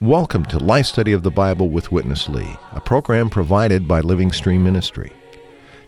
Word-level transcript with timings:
Welcome 0.00 0.44
to 0.46 0.58
Life 0.58 0.86
Study 0.86 1.12
of 1.12 1.22
the 1.22 1.30
Bible 1.30 1.70
with 1.70 1.92
Witness 1.92 2.28
Lee, 2.28 2.56
a 2.72 2.80
program 2.80 3.30
provided 3.30 3.88
by 3.88 4.00
Living 4.00 4.30
Stream 4.30 4.62
Ministry. 4.62 5.12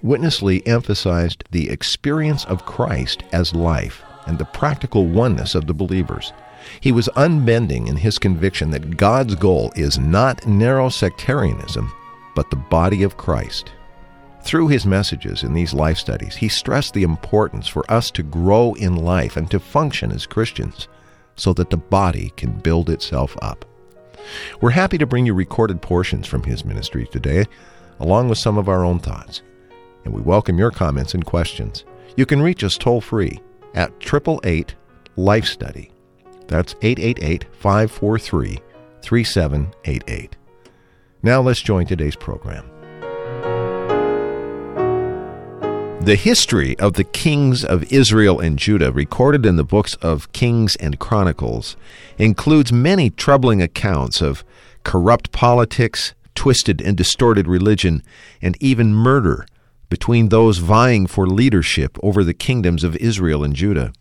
Witness 0.03 0.41
Lee 0.41 0.63
emphasized 0.65 1.45
the 1.51 1.69
experience 1.69 2.47
of 2.47 2.65
Christ 2.65 3.25
as 3.33 3.55
life 3.55 4.03
and 4.27 4.39
the 4.39 4.47
practical 4.47 5.07
oneness 5.07 5.55
of 5.55 5.67
the 5.67 5.75
believers. 5.75 6.33
He 6.81 6.93
was 6.93 7.09
unbending 7.17 7.89
in 7.89 7.97
his 7.97 8.19
conviction 8.19 8.71
that 8.71 8.97
God's 8.97 9.35
goal 9.35 9.73
is 9.77 9.99
not 9.99 10.47
narrow 10.47 10.89
sectarianism, 10.89 11.93
but 12.35 12.51
the 12.51 12.57
body 12.57 13.03
of 13.03 13.17
Christ. 13.17 13.73
Through 14.43 14.69
his 14.69 14.87
messages 14.87 15.43
in 15.43 15.53
these 15.53 15.75
life 15.75 15.99
studies, 15.99 16.37
he 16.37 16.49
stressed 16.49 16.95
the 16.95 17.03
importance 17.03 17.69
for 17.69 17.91
us 17.91 18.11
to 18.13 18.23
grow 18.23 18.75
in 18.75 18.97
life 18.97 19.37
and 19.37 19.51
to 19.51 19.61
function 19.61 20.13
as 20.13 20.27
Christians 20.27 20.89
so 21.37 21.53
that 21.55 21.71
the 21.71 21.77
body 21.77 22.33
can 22.37 22.59
build 22.59 22.91
itself 22.91 23.37
up. 23.43 23.65
We're 24.61 24.71
happy 24.71 24.99
to 24.99 25.07
bring 25.07 25.27
you 25.27 25.35
recorded 25.35 25.83
portions 25.83 26.27
from 26.27 26.43
his 26.43 26.65
ministry 26.65 27.07
today, 27.11 27.47
along 27.99 28.29
with 28.29 28.39
some 28.39 28.59
of 28.59 28.69
our 28.69 28.85
own 28.85 28.99
thoughts 28.99 29.43
and 30.05 30.15
we 30.15 30.21
welcome 30.21 30.59
your 30.59 30.71
comments 30.71 31.15
and 31.15 31.25
questions. 31.25 31.85
You 32.17 32.27
can 32.27 32.43
reach 32.43 32.65
us 32.65 32.77
toll 32.77 33.01
free 33.01 33.41
at 33.75 33.93
888 34.01 34.75
Life 35.17 35.45
Study. 35.45 35.93
That's 36.51 36.75
888 36.83 37.45
543 37.53 38.59
3788. 39.03 40.37
Now 41.23 41.41
let's 41.41 41.63
join 41.63 41.87
today's 41.87 42.17
program. 42.17 42.69
The 46.01 46.17
history 46.17 46.77
of 46.81 46.95
the 46.95 47.05
kings 47.05 47.65
of 47.65 47.85
Israel 47.93 48.41
and 48.41 48.59
Judah, 48.59 48.91
recorded 48.91 49.47
in 49.47 49.55
the 49.55 49.65
books 49.65 49.95
of 49.97 50.33
Kings 50.33 50.75
and 50.77 50.99
Chronicles, 50.99 51.77
includes 52.19 52.73
many 52.73 53.11
troubling 53.11 53.63
accounts 53.63 54.21
of 54.21 54.43
corrupt 54.83 55.31
politics, 55.31 56.15
twisted 56.35 56.83
and 56.83 56.97
distorted 56.97 57.47
religion, 57.47 58.03
and 58.43 58.57
even 58.61 58.93
murder 58.93 59.47
between 59.89 60.31
those 60.31 60.59
vying 60.59 61.07
for 61.07 61.29
leadership 61.29 61.97
over 62.03 62.25
the 62.25 62.35
kingdoms 62.35 62.83
of 62.83 62.97
Israel 62.97 63.45
and 63.45 63.55
Judah. 63.55 63.93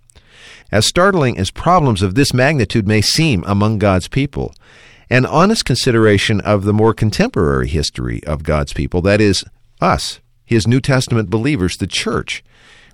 As 0.72 0.86
startling 0.86 1.38
as 1.38 1.50
problems 1.50 2.02
of 2.02 2.16
this 2.16 2.34
magnitude 2.34 2.88
may 2.88 3.02
seem 3.02 3.44
among 3.48 3.80
God's 3.80 4.08
people, 4.08 4.54
an 5.10 5.26
honest 5.26 5.66
consideration 5.66 6.40
of 6.42 6.64
the 6.64 6.74
more 6.74 6.94
contemporary 6.94 7.68
history 7.68 8.24
of 8.26 8.44
God's 8.44 8.74
people, 8.74 9.02
that 9.02 9.20
is, 9.20 9.44
us, 9.82 10.20
His 10.46 10.68
New 10.68 10.80
Testament 10.80 11.30
believers, 11.30 11.76
the 11.78 11.88
church, 11.88 12.44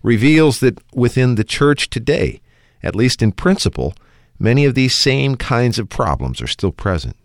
reveals 0.01 0.59
that 0.59 0.79
within 0.93 1.35
the 1.35 1.43
church 1.43 1.89
today, 1.89 2.39
at 2.81 2.95
least 2.95 3.21
in 3.21 3.33
principle, 3.33 3.93
many 4.39 4.63
of 4.63 4.75
these 4.75 4.97
same 4.97 5.35
kinds 5.35 5.77
of 5.77 5.89
problems 5.89 6.41
are 6.41 6.47
still 6.47 6.71
present. 6.71 7.17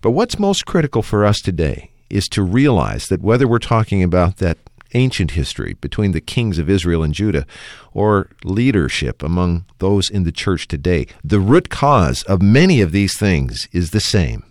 But 0.00 0.12
what's 0.12 0.38
most 0.38 0.66
critical 0.66 1.02
for 1.02 1.24
us 1.24 1.40
today 1.40 1.90
is 2.08 2.28
to 2.28 2.42
realize 2.42 3.06
that 3.06 3.22
whether 3.22 3.48
we're 3.48 3.58
talking 3.58 4.02
about 4.04 4.36
that 4.36 4.58
ancient 4.94 5.32
history 5.32 5.74
between 5.80 6.12
the 6.12 6.20
kings 6.20 6.58
of 6.58 6.70
Israel 6.70 7.02
and 7.02 7.14
Judah 7.14 7.46
or 7.92 8.30
leadership 8.44 9.22
among 9.22 9.64
those 9.78 10.08
in 10.08 10.24
the 10.24 10.32
church 10.32 10.68
today, 10.68 11.06
the 11.22 11.40
root 11.40 11.68
cause 11.68 12.22
of 12.24 12.42
many 12.42 12.80
of 12.80 12.92
these 12.92 13.18
things 13.18 13.68
is 13.72 13.90
the 13.90 14.00
same, 14.00 14.44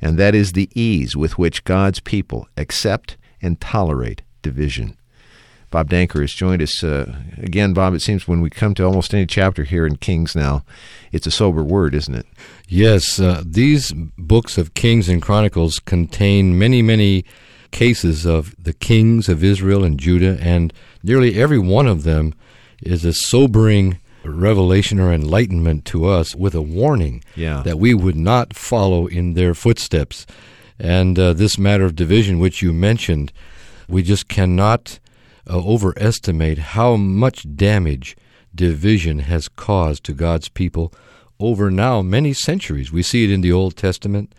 and 0.00 0.18
that 0.18 0.34
is 0.34 0.52
the 0.52 0.70
ease 0.74 1.16
with 1.16 1.38
which 1.38 1.64
God's 1.64 2.00
people 2.00 2.48
accept 2.56 3.16
and 3.42 3.60
tolerate 3.60 4.22
division. 4.42 4.96
Bob 5.70 5.88
Danker 5.88 6.20
has 6.20 6.32
joined 6.32 6.62
us. 6.62 6.82
Uh, 6.82 7.14
again, 7.38 7.72
Bob, 7.72 7.94
it 7.94 8.02
seems 8.02 8.26
when 8.26 8.40
we 8.40 8.50
come 8.50 8.74
to 8.74 8.84
almost 8.84 9.14
any 9.14 9.24
chapter 9.24 9.62
here 9.62 9.86
in 9.86 9.96
Kings 9.96 10.34
now, 10.34 10.64
it's 11.12 11.28
a 11.28 11.30
sober 11.30 11.62
word, 11.62 11.94
isn't 11.94 12.14
it? 12.14 12.26
Yes. 12.68 13.20
Uh, 13.20 13.42
these 13.46 13.92
books 14.18 14.58
of 14.58 14.74
Kings 14.74 15.08
and 15.08 15.22
Chronicles 15.22 15.78
contain 15.78 16.58
many, 16.58 16.82
many 16.82 17.24
cases 17.70 18.26
of 18.26 18.54
the 18.62 18.72
kings 18.72 19.28
of 19.28 19.44
Israel 19.44 19.84
and 19.84 19.98
Judah, 19.98 20.38
and 20.40 20.72
nearly 21.02 21.40
every 21.40 21.58
one 21.58 21.86
of 21.86 22.02
them 22.02 22.34
is 22.82 23.04
a 23.04 23.12
sobering 23.12 23.98
revelation 24.24 25.00
or 25.00 25.12
enlightenment 25.12 25.84
to 25.86 26.06
us 26.06 26.34
with 26.34 26.54
a 26.54 26.62
warning 26.62 27.22
yeah. 27.36 27.62
that 27.62 27.78
we 27.78 27.94
would 27.94 28.16
not 28.16 28.54
follow 28.54 29.06
in 29.06 29.34
their 29.34 29.54
footsteps. 29.54 30.26
And 30.78 31.18
uh, 31.18 31.32
this 31.32 31.58
matter 31.58 31.84
of 31.84 31.94
division, 31.94 32.38
which 32.38 32.62
you 32.62 32.72
mentioned, 32.72 33.32
we 33.88 34.02
just 34.02 34.28
cannot 34.28 34.98
uh, 35.48 35.56
overestimate 35.58 36.58
how 36.58 36.96
much 36.96 37.46
damage 37.56 38.16
division 38.54 39.20
has 39.20 39.48
caused 39.48 40.04
to 40.04 40.12
God's 40.12 40.48
people 40.48 40.92
over 41.38 41.70
now 41.70 42.02
many 42.02 42.32
centuries. 42.32 42.92
We 42.92 43.02
see 43.02 43.24
it 43.24 43.30
in 43.30 43.40
the 43.40 43.52
Old 43.52 43.76
Testament 43.76 44.34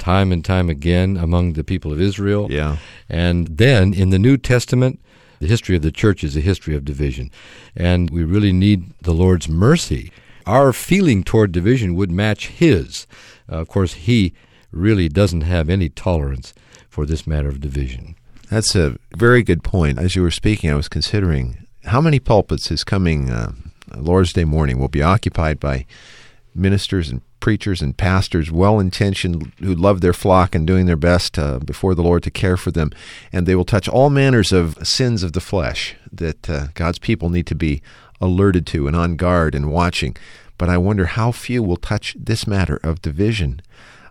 time 0.00 0.32
and 0.32 0.44
time 0.44 0.68
again 0.68 1.16
among 1.16 1.52
the 1.52 1.62
people 1.62 1.92
of 1.92 2.00
Israel. 2.00 2.48
Yeah. 2.50 2.78
And 3.08 3.46
then 3.58 3.94
in 3.94 4.10
the 4.10 4.18
New 4.18 4.36
Testament, 4.36 4.98
the 5.38 5.46
history 5.46 5.76
of 5.76 5.82
the 5.82 5.92
church 5.92 6.24
is 6.24 6.36
a 6.36 6.40
history 6.40 6.74
of 6.74 6.84
division. 6.84 7.30
And 7.76 8.10
we 8.10 8.24
really 8.24 8.52
need 8.52 8.92
the 9.02 9.12
Lord's 9.12 9.48
mercy. 9.48 10.10
Our 10.46 10.72
feeling 10.72 11.22
toward 11.22 11.52
division 11.52 11.94
would 11.94 12.10
match 12.10 12.48
His. 12.48 13.06
Uh, 13.50 13.58
of 13.58 13.68
course, 13.68 13.92
He 13.94 14.32
really 14.72 15.08
doesn't 15.08 15.42
have 15.42 15.68
any 15.68 15.88
tolerance 15.88 16.52
for 16.88 17.06
this 17.06 17.26
matter 17.26 17.48
of 17.48 17.60
division. 17.60 18.16
That's 18.50 18.74
a 18.74 18.96
very 19.16 19.42
good 19.42 19.62
point. 19.62 19.98
As 19.98 20.16
you 20.16 20.22
were 20.22 20.30
speaking, 20.30 20.70
I 20.70 20.74
was 20.74 20.88
considering 20.88 21.66
how 21.84 22.00
many 22.00 22.18
pulpits 22.18 22.68
this 22.68 22.84
coming 22.84 23.30
uh, 23.30 23.52
Lord's 23.96 24.32
Day 24.32 24.44
morning 24.44 24.78
will 24.78 24.88
be 24.88 25.02
occupied 25.02 25.60
by 25.60 25.86
ministers 26.54 27.10
and 27.10 27.22
preachers 27.40 27.82
and 27.82 27.96
pastors, 27.96 28.50
well 28.50 28.78
intentioned, 28.78 29.52
who 29.58 29.74
love 29.74 30.00
their 30.00 30.12
flock 30.12 30.54
and 30.54 30.66
doing 30.66 30.86
their 30.86 30.96
best 30.96 31.38
uh, 31.38 31.58
before 31.58 31.94
the 31.94 32.02
Lord 32.02 32.22
to 32.24 32.30
care 32.30 32.56
for 32.56 32.70
them. 32.70 32.90
And 33.32 33.46
they 33.46 33.54
will 33.54 33.64
touch 33.64 33.88
all 33.88 34.10
manners 34.10 34.52
of 34.52 34.78
sins 34.86 35.22
of 35.22 35.32
the 35.32 35.40
flesh 35.40 35.96
that 36.12 36.48
uh, 36.48 36.66
God's 36.74 36.98
people 36.98 37.30
need 37.30 37.46
to 37.46 37.54
be 37.54 37.82
alerted 38.20 38.66
to 38.68 38.86
and 38.86 38.94
on 38.94 39.16
guard 39.16 39.54
and 39.54 39.72
watching. 39.72 40.16
But 40.58 40.68
I 40.68 40.76
wonder 40.76 41.06
how 41.06 41.32
few 41.32 41.62
will 41.62 41.76
touch 41.76 42.14
this 42.18 42.46
matter 42.46 42.78
of 42.82 43.00
division 43.00 43.62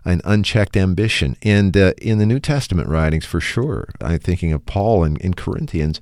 an 0.04 0.20
unchecked 0.24 0.76
ambition. 0.76 1.36
And 1.42 1.76
uh, 1.76 1.92
in 2.00 2.18
the 2.18 2.26
New 2.26 2.40
Testament 2.40 2.88
writings, 2.88 3.24
for 3.24 3.40
sure, 3.40 3.88
I'm 4.00 4.18
thinking 4.18 4.52
of 4.52 4.66
Paul 4.66 5.04
in, 5.04 5.16
in 5.18 5.34
Corinthians, 5.34 6.00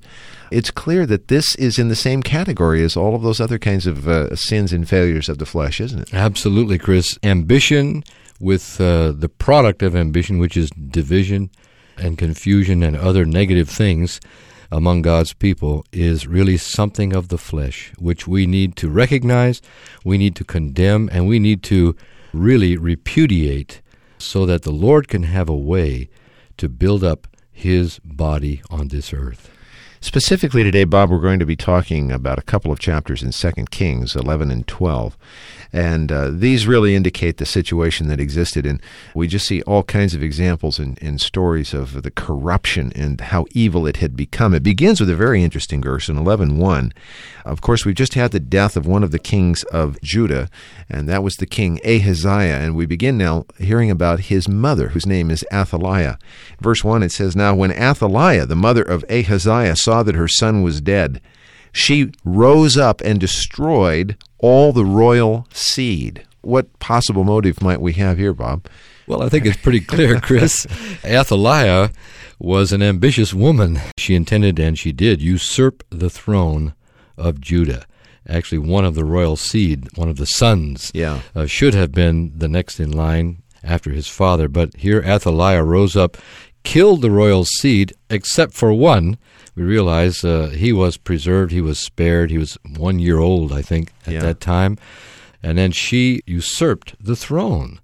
it's 0.51 0.71
clear 0.71 1.05
that 1.05 1.27
this 1.27 1.55
is 1.55 1.77
in 1.77 1.89
the 1.89 1.95
same 1.95 2.23
category 2.23 2.83
as 2.83 2.95
all 2.95 3.15
of 3.15 3.21
those 3.21 3.39
other 3.39 3.59
kinds 3.59 3.85
of 3.85 4.07
uh, 4.07 4.35
sins 4.35 4.73
and 4.73 4.87
failures 4.87 5.29
of 5.29 5.37
the 5.37 5.45
flesh, 5.45 5.79
isn't 5.79 6.01
it? 6.01 6.13
Absolutely, 6.13 6.77
Chris. 6.77 7.17
Ambition 7.23 8.03
with 8.39 8.79
uh, 8.79 9.11
the 9.11 9.29
product 9.29 9.83
of 9.83 9.95
ambition, 9.95 10.39
which 10.39 10.55
is 10.55 10.69
division 10.69 11.49
and 11.97 12.17
confusion 12.17 12.81
and 12.81 12.95
other 12.95 13.25
negative 13.25 13.69
things 13.69 14.19
among 14.71 15.01
God's 15.01 15.33
people 15.33 15.83
is 15.91 16.27
really 16.27 16.57
something 16.57 17.13
of 17.13 17.29
the 17.29 17.37
flesh, 17.37 17.91
which 17.97 18.27
we 18.27 18.45
need 18.45 18.75
to 18.77 18.89
recognize, 18.89 19.61
we 20.05 20.17
need 20.17 20.35
to 20.35 20.43
condemn, 20.43 21.09
and 21.11 21.27
we 21.27 21.39
need 21.39 21.63
to 21.63 21.95
really 22.33 22.77
repudiate 22.77 23.81
so 24.19 24.45
that 24.45 24.61
the 24.63 24.71
Lord 24.71 25.07
can 25.07 25.23
have 25.23 25.49
a 25.49 25.55
way 25.55 26.09
to 26.57 26.69
build 26.69 27.03
up 27.03 27.27
his 27.51 27.99
body 27.99 28.61
on 28.69 28.89
this 28.89 29.13
earth. 29.13 29.49
Specifically 30.01 30.63
today, 30.63 30.85
Bob, 30.85 31.09
we're 31.09 31.19
going 31.19 31.39
to 31.39 31.45
be 31.45 31.57
talking 31.57 32.09
about 32.09 32.39
a 32.39 32.43
couple 32.43 32.71
of 32.71 32.79
chapters 32.79 33.21
in 33.21 33.31
2 33.31 33.65
Kings 33.65 34.15
11 34.15 34.49
and 34.49 34.65
12. 34.65 35.17
And 35.71 36.11
uh, 36.11 36.29
these 36.31 36.65
really 36.65 36.95
indicate 36.95 37.37
the 37.37 37.45
situation 37.45 38.07
that 38.07 38.19
existed. 38.19 38.65
And 38.65 38.81
we 39.13 39.27
just 39.27 39.45
see 39.45 39.61
all 39.63 39.83
kinds 39.83 40.13
of 40.15 40.23
examples 40.23 40.79
and, 40.79 41.19
stories 41.19 41.73
of 41.73 42.03
the 42.03 42.11
corruption 42.11 42.93
and 42.95 43.19
how 43.19 43.45
evil 43.51 43.85
it 43.85 43.97
had 43.97 44.15
become. 44.15 44.53
It 44.53 44.63
begins 44.63 45.01
with 45.01 45.09
a 45.09 45.15
very 45.15 45.43
interesting 45.43 45.81
verse 45.81 46.07
in 46.07 46.15
11.1. 46.15 46.93
Of 47.43 47.61
course, 47.61 47.83
we've 47.83 47.95
just 47.95 48.13
had 48.13 48.31
the 48.31 48.39
death 48.39 48.77
of 48.77 48.85
one 48.85 49.03
of 49.03 49.11
the 49.11 49.19
kings 49.19 49.63
of 49.65 49.99
Judah, 50.01 50.49
and 50.87 51.09
that 51.09 51.23
was 51.23 51.35
the 51.35 51.45
king 51.45 51.79
Ahaziah. 51.83 52.59
And 52.59 52.75
we 52.75 52.85
begin 52.85 53.17
now 53.17 53.45
hearing 53.57 53.91
about 53.91 54.21
his 54.21 54.47
mother, 54.47 54.89
whose 54.89 55.05
name 55.05 55.29
is 55.29 55.43
Athaliah. 55.51 56.17
Verse 56.61 56.83
1, 56.83 57.03
it 57.03 57.11
says, 57.11 57.35
Now 57.35 57.53
when 57.53 57.71
Athaliah, 57.71 58.45
the 58.45 58.55
mother 58.55 58.83
of 58.83 59.03
Ahaziah, 59.09 59.75
saw 59.89 60.03
that 60.03 60.13
her 60.13 60.27
son 60.27 60.61
was 60.61 60.81
dead, 60.81 61.19
she 61.71 62.11
rose 62.23 62.77
up 62.77 63.01
and 63.01 63.19
destroyed 63.19 64.15
all 64.37 64.71
the 64.71 64.85
royal 64.85 65.47
seed. 65.51 66.23
What 66.41 66.77
possible 66.77 67.23
motive 67.23 67.59
might 67.63 67.81
we 67.81 67.93
have 67.93 68.19
here, 68.19 68.33
Bob? 68.33 68.67
Well, 69.07 69.23
I 69.23 69.29
think 69.29 69.47
it's 69.47 69.57
pretty 69.57 69.79
clear, 69.79 70.19
Chris. 70.21 70.67
Athaliah 71.03 71.89
was 72.37 72.71
an 72.71 72.83
ambitious 72.83 73.33
woman. 73.33 73.79
She 73.97 74.13
intended, 74.13 74.59
and 74.59 74.77
she 74.77 74.91
did, 74.91 75.23
usurp 75.23 75.83
the 75.89 76.11
throne 76.11 76.75
of 77.17 77.41
Judah. 77.41 77.85
Actually, 78.27 78.59
one 78.59 78.85
of 78.85 78.93
the 78.93 79.03
royal 79.03 79.35
seed, 79.35 79.87
one 79.97 80.07
of 80.07 80.17
the 80.17 80.27
sons, 80.27 80.91
yeah. 80.93 81.21
uh, 81.33 81.47
should 81.47 81.73
have 81.73 81.91
been 81.91 82.31
the 82.37 82.47
next 82.47 82.79
in 82.79 82.91
line 82.91 83.41
after 83.63 83.89
his 83.89 84.07
father. 84.07 84.47
But 84.47 84.75
here 84.75 85.01
Athaliah 85.01 85.63
rose 85.63 85.95
up, 85.95 86.15
killed 86.63 87.01
the 87.01 87.09
royal 87.09 87.43
seed, 87.43 87.93
except 88.11 88.53
for 88.53 88.71
one. 88.71 89.17
We 89.59 89.65
realize 89.65 90.23
uh, 90.23 90.53
he 90.55 90.71
was 90.71 90.95
preserved, 90.95 91.51
he 91.51 91.59
was 91.59 91.79
spared. 91.79 92.31
He 92.31 92.37
was 92.37 92.57
one 92.77 92.97
year 92.97 93.19
old, 93.19 93.51
I 93.51 93.61
think, 93.61 93.91
at 94.07 94.13
Yeah. 94.13 94.21
that 94.21 94.39
time. 94.39 94.77
And 95.43 95.57
then 95.57 95.73
she 95.73 96.21
usurped 96.25 96.95
the 97.03 97.17
throne. 97.17 97.79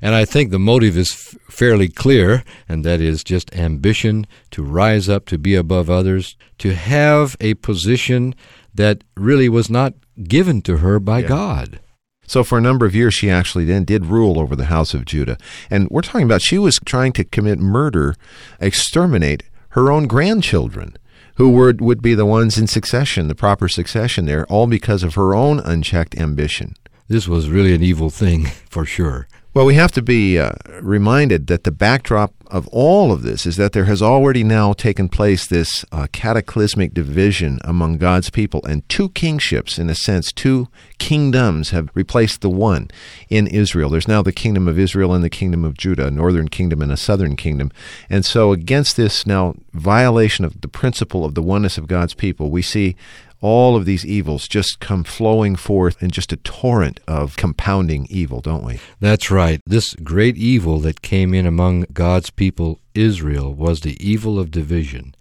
And 0.00 0.14
I 0.14 0.24
think 0.24 0.50
the 0.50 0.58
motive 0.58 0.96
is 0.96 1.10
f- 1.12 1.36
fairly 1.54 1.88
clear, 1.88 2.42
and 2.66 2.86
that 2.86 3.02
is 3.02 3.22
just 3.22 3.54
ambition 3.54 4.26
to 4.52 4.62
rise 4.62 5.10
up, 5.10 5.26
to 5.26 5.36
be 5.36 5.54
above 5.54 5.90
others, 5.90 6.36
to 6.60 6.74
have 6.74 7.36
a 7.38 7.52
position 7.52 8.34
that 8.74 9.04
really 9.14 9.50
was 9.50 9.68
not 9.68 9.92
given 10.26 10.62
to 10.62 10.78
her 10.78 10.98
by 10.98 11.18
Yeah. 11.20 11.28
God. 11.28 11.80
So 12.26 12.42
for 12.42 12.56
a 12.56 12.62
number 12.62 12.86
of 12.86 12.94
years, 12.94 13.12
she 13.12 13.28
actually 13.28 13.66
then 13.66 13.84
did 13.84 14.06
rule 14.06 14.38
over 14.40 14.56
the 14.56 14.66
house 14.76 14.94
of 14.94 15.04
Judah. 15.04 15.36
And 15.68 15.86
we're 15.90 16.00
talking 16.00 16.24
about 16.24 16.40
she 16.40 16.56
was 16.56 16.78
trying 16.86 17.12
to 17.12 17.24
commit 17.24 17.58
murder, 17.58 18.14
exterminate 18.58 19.42
her 19.74 19.92
own 19.92 20.06
grandchildren, 20.06 20.96
who 21.40 21.48
were, 21.48 21.72
would 21.78 22.02
be 22.02 22.12
the 22.12 22.26
ones 22.26 22.58
in 22.58 22.66
succession, 22.66 23.26
the 23.26 23.34
proper 23.34 23.66
succession 23.66 24.26
there, 24.26 24.44
all 24.48 24.66
because 24.66 25.02
of 25.02 25.14
her 25.14 25.34
own 25.34 25.58
unchecked 25.60 26.14
ambition. 26.18 26.76
This 27.08 27.26
was 27.26 27.48
really 27.48 27.74
an 27.74 27.82
evil 27.82 28.10
thing, 28.10 28.44
for 28.68 28.84
sure. 28.84 29.26
Well, 29.54 29.64
we 29.64 29.74
have 29.74 29.90
to 29.92 30.02
be 30.02 30.38
uh, 30.38 30.52
reminded 30.82 31.46
that 31.46 31.64
the 31.64 31.70
backdrop 31.70 32.34
of 32.50 32.68
all 32.68 33.12
of 33.12 33.22
this 33.22 33.46
is 33.46 33.56
that 33.56 33.72
there 33.72 33.84
has 33.84 34.02
already 34.02 34.44
now 34.44 34.72
taken 34.72 35.08
place 35.08 35.46
this 35.46 35.84
uh, 35.92 36.06
cataclysmic 36.12 36.92
division 36.92 37.58
among 37.64 37.98
God's 37.98 38.30
people, 38.30 38.60
and 38.68 38.86
two 38.88 39.08
kingships, 39.10 39.78
in 39.78 39.88
a 39.88 39.94
sense, 39.94 40.32
two 40.32 40.68
kingdoms 40.98 41.70
have 41.70 41.90
replaced 41.94 42.40
the 42.40 42.50
one 42.50 42.88
in 43.28 43.46
Israel. 43.46 43.90
There's 43.90 44.08
now 44.08 44.22
the 44.22 44.32
kingdom 44.32 44.68
of 44.68 44.78
Israel 44.78 45.12
and 45.12 45.24
the 45.24 45.30
kingdom 45.30 45.64
of 45.64 45.76
Judah, 45.76 46.08
a 46.08 46.10
northern 46.10 46.48
kingdom 46.48 46.82
and 46.82 46.92
a 46.92 46.96
southern 46.96 47.36
kingdom. 47.36 47.70
And 48.08 48.24
so, 48.24 48.52
against 48.52 48.96
this 48.96 49.26
now 49.26 49.54
violation 49.72 50.44
of 50.44 50.60
the 50.60 50.68
principle 50.68 51.24
of 51.24 51.34
the 51.34 51.42
oneness 51.42 51.78
of 51.78 51.86
God's 51.86 52.14
people, 52.14 52.50
we 52.50 52.62
see 52.62 52.96
all 53.40 53.76
of 53.76 53.86
these 53.86 54.04
evils 54.04 54.46
just 54.46 54.80
come 54.80 55.04
flowing 55.04 55.56
forth 55.56 56.02
in 56.02 56.10
just 56.10 56.32
a 56.32 56.36
torrent 56.38 57.00
of 57.08 57.36
compounding 57.36 58.06
evil, 58.10 58.40
don't 58.40 58.64
we? 58.64 58.80
That's 59.00 59.30
right. 59.30 59.60
This 59.66 59.94
great 59.94 60.36
evil 60.36 60.78
that 60.80 61.02
came 61.02 61.32
in 61.32 61.46
among 61.46 61.86
God's 61.92 62.30
people, 62.30 62.80
Israel, 62.94 63.54
was 63.54 63.80
the 63.80 63.96
evil 64.06 64.38
of 64.38 64.50
division. 64.50 65.14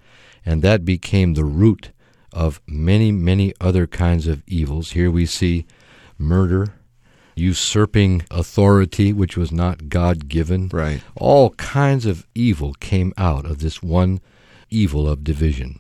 And 0.45 0.62
that 0.62 0.86
became 0.86 1.33
the 1.33 1.45
root 1.45 1.92
of 2.33 2.62
many, 2.68 3.12
many 3.12 3.54
other 3.62 3.88
kinds 3.88 4.27
of 4.27 4.44
evils. 4.48 4.92
Here 4.92 5.10
we 5.10 5.25
see 5.25 5.66
murder, 6.18 6.74
usurping 7.36 8.24
authority, 8.30 9.13
which 9.13 9.38
was 9.38 9.51
not 9.51 9.89
God 9.89 10.27
given. 10.27 10.69
Right. 10.71 11.01
All 11.16 11.51
kinds 11.51 12.06
of 12.06 12.27
evil 12.36 12.74
came 12.75 13.13
out 13.18 13.45
of 13.45 13.60
this 13.60 13.81
one 13.81 14.19
evil 14.69 15.07
of 15.07 15.24
division. 15.24 15.80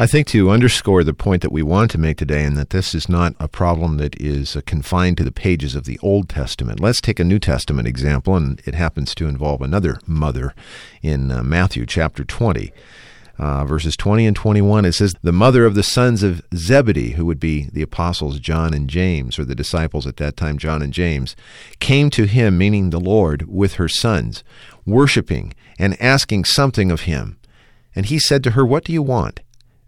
I 0.00 0.06
think 0.06 0.26
to 0.28 0.50
underscore 0.50 1.04
the 1.04 1.12
point 1.12 1.42
that 1.42 1.52
we 1.52 1.62
want 1.62 1.90
to 1.90 1.98
make 1.98 2.16
today, 2.16 2.44
and 2.44 2.56
that 2.56 2.70
this 2.70 2.94
is 2.94 3.08
not 3.08 3.34
a 3.38 3.48
problem 3.48 3.98
that 3.98 4.18
is 4.18 4.56
uh, 4.56 4.62
confined 4.64 5.18
to 5.18 5.24
the 5.24 5.30
pages 5.30 5.74
of 5.74 5.84
the 5.84 5.98
Old 6.02 6.28
Testament, 6.28 6.80
let's 6.80 7.02
take 7.02 7.20
a 7.20 7.24
New 7.24 7.38
Testament 7.38 7.86
example, 7.86 8.34
and 8.34 8.62
it 8.64 8.74
happens 8.74 9.14
to 9.16 9.28
involve 9.28 9.60
another 9.60 10.00
mother 10.06 10.54
in 11.02 11.30
uh, 11.30 11.42
Matthew 11.42 11.84
chapter 11.84 12.24
20. 12.24 12.72
Uh, 13.38 13.64
verses 13.64 13.96
20 13.96 14.26
and 14.26 14.36
21, 14.36 14.84
it 14.84 14.92
says, 14.92 15.14
The 15.22 15.32
mother 15.32 15.64
of 15.64 15.74
the 15.74 15.82
sons 15.82 16.22
of 16.22 16.42
Zebedee, 16.54 17.12
who 17.12 17.24
would 17.26 17.40
be 17.40 17.68
the 17.72 17.82
apostles 17.82 18.38
John 18.38 18.74
and 18.74 18.88
James, 18.88 19.38
or 19.38 19.44
the 19.44 19.54
disciples 19.54 20.06
at 20.06 20.16
that 20.18 20.36
time, 20.36 20.58
John 20.58 20.82
and 20.82 20.92
James, 20.92 21.36
came 21.78 22.10
to 22.10 22.24
him, 22.24 22.56
meaning 22.58 22.90
the 22.90 23.00
Lord, 23.00 23.46
with 23.48 23.74
her 23.74 23.88
sons, 23.88 24.44
worshiping 24.84 25.54
and 25.78 26.00
asking 26.02 26.44
something 26.44 26.90
of 26.90 27.02
him. 27.02 27.38
And 27.94 28.06
he 28.06 28.18
said 28.18 28.44
to 28.44 28.52
her, 28.52 28.64
What 28.64 28.84
do 28.84 28.92
you 28.92 29.02
want? 29.02 29.40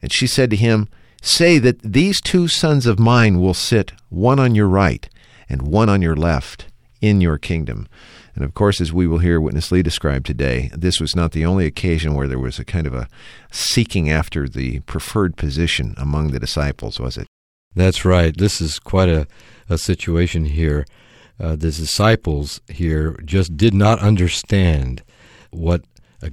And 0.02 0.12
she 0.12 0.26
said 0.26 0.50
to 0.50 0.56
him, 0.56 0.88
Say 1.22 1.58
that 1.58 1.80
these 1.82 2.20
two 2.20 2.48
sons 2.48 2.84
of 2.84 2.98
mine 2.98 3.40
will 3.40 3.54
sit, 3.54 3.92
one 4.08 4.40
on 4.40 4.54
your 4.56 4.66
right 4.66 5.08
and 5.48 5.62
one 5.62 5.88
on 5.88 6.02
your 6.02 6.16
left, 6.16 6.66
in 7.00 7.20
your 7.20 7.38
kingdom. 7.38 7.86
And 8.34 8.44
of 8.44 8.54
course, 8.54 8.80
as 8.80 8.92
we 8.92 9.06
will 9.06 9.18
hear 9.18 9.40
Witness 9.40 9.70
Lee 9.70 9.82
describe 9.82 10.24
today, 10.24 10.70
this 10.74 11.00
was 11.00 11.14
not 11.14 11.32
the 11.32 11.44
only 11.44 11.66
occasion 11.66 12.14
where 12.14 12.26
there 12.26 12.38
was 12.38 12.58
a 12.58 12.64
kind 12.64 12.86
of 12.86 12.94
a 12.94 13.08
seeking 13.50 14.10
after 14.10 14.48
the 14.48 14.80
preferred 14.80 15.36
position 15.36 15.94
among 15.96 16.30
the 16.30 16.40
disciples, 16.40 16.98
was 16.98 17.16
it? 17.16 17.26
That's 17.74 18.04
right. 18.04 18.36
This 18.36 18.60
is 18.60 18.78
quite 18.78 19.08
a, 19.08 19.26
a 19.68 19.78
situation 19.78 20.46
here. 20.46 20.86
Uh, 21.38 21.50
the 21.50 21.70
disciples 21.70 22.60
here 22.68 23.18
just 23.24 23.56
did 23.56 23.74
not 23.74 23.98
understand 24.00 25.02
what 25.50 25.84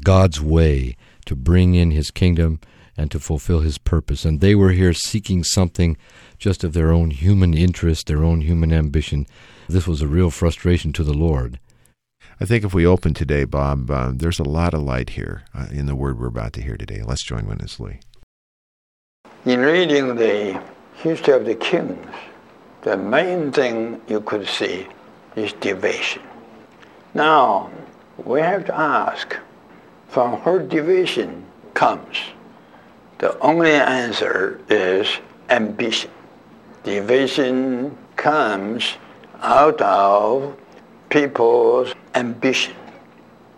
God's 0.01 0.39
way 0.41 0.95
to 1.25 1.35
bring 1.35 1.75
in 1.75 1.91
his 1.91 2.11
kingdom 2.11 2.59
and 2.99 3.09
to 3.11 3.19
fulfill 3.19 3.61
his 3.61 3.77
purpose. 3.77 4.25
And 4.25 4.41
they 4.41 4.55
were 4.55 4.71
here 4.71 4.93
seeking 4.93 5.43
something 5.43 5.95
just 6.37 6.63
of 6.63 6.73
their 6.73 6.91
own 6.91 7.11
human 7.11 7.53
interest, 7.53 8.07
their 8.07 8.23
own 8.23 8.41
human 8.41 8.73
ambition. 8.73 9.25
This 9.69 9.87
was 9.87 10.01
a 10.01 10.07
real 10.07 10.29
frustration 10.29 10.91
to 10.93 11.03
the 11.03 11.13
Lord. 11.13 11.59
I 12.41 12.45
think 12.45 12.65
if 12.65 12.73
we 12.73 12.85
open 12.85 13.13
today, 13.13 13.45
Bob, 13.45 13.89
uh, 13.89 14.11
there's 14.13 14.39
a 14.39 14.43
lot 14.43 14.73
of 14.73 14.81
light 14.81 15.11
here 15.11 15.43
uh, 15.53 15.67
in 15.71 15.85
the 15.85 15.95
word 15.95 16.19
we're 16.19 16.27
about 16.27 16.53
to 16.53 16.61
hear 16.61 16.75
today. 16.75 17.01
Let's 17.01 17.23
join 17.23 17.47
Witness 17.47 17.79
Lee. 17.79 17.99
In 19.45 19.61
reading 19.61 20.15
the 20.15 20.61
history 20.95 21.33
of 21.33 21.45
the 21.45 21.55
kings, 21.55 22.05
the 22.81 22.97
main 22.97 23.51
thing 23.51 24.01
you 24.07 24.21
could 24.21 24.47
see 24.47 24.87
is 25.35 25.53
division. 25.53 26.21
Now, 27.13 27.71
we 28.17 28.41
have 28.41 28.65
to 28.65 28.77
ask 28.77 29.37
from 30.09 30.33
where 30.43 30.59
division 30.59 31.45
comes. 31.73 32.17
The 33.19 33.37
only 33.39 33.71
answer 33.71 34.61
is 34.69 35.19
ambition. 35.49 36.09
Division 36.83 37.97
comes 38.15 38.93
out 39.41 39.81
of 39.81 40.57
people's 41.09 41.93
ambition, 42.15 42.75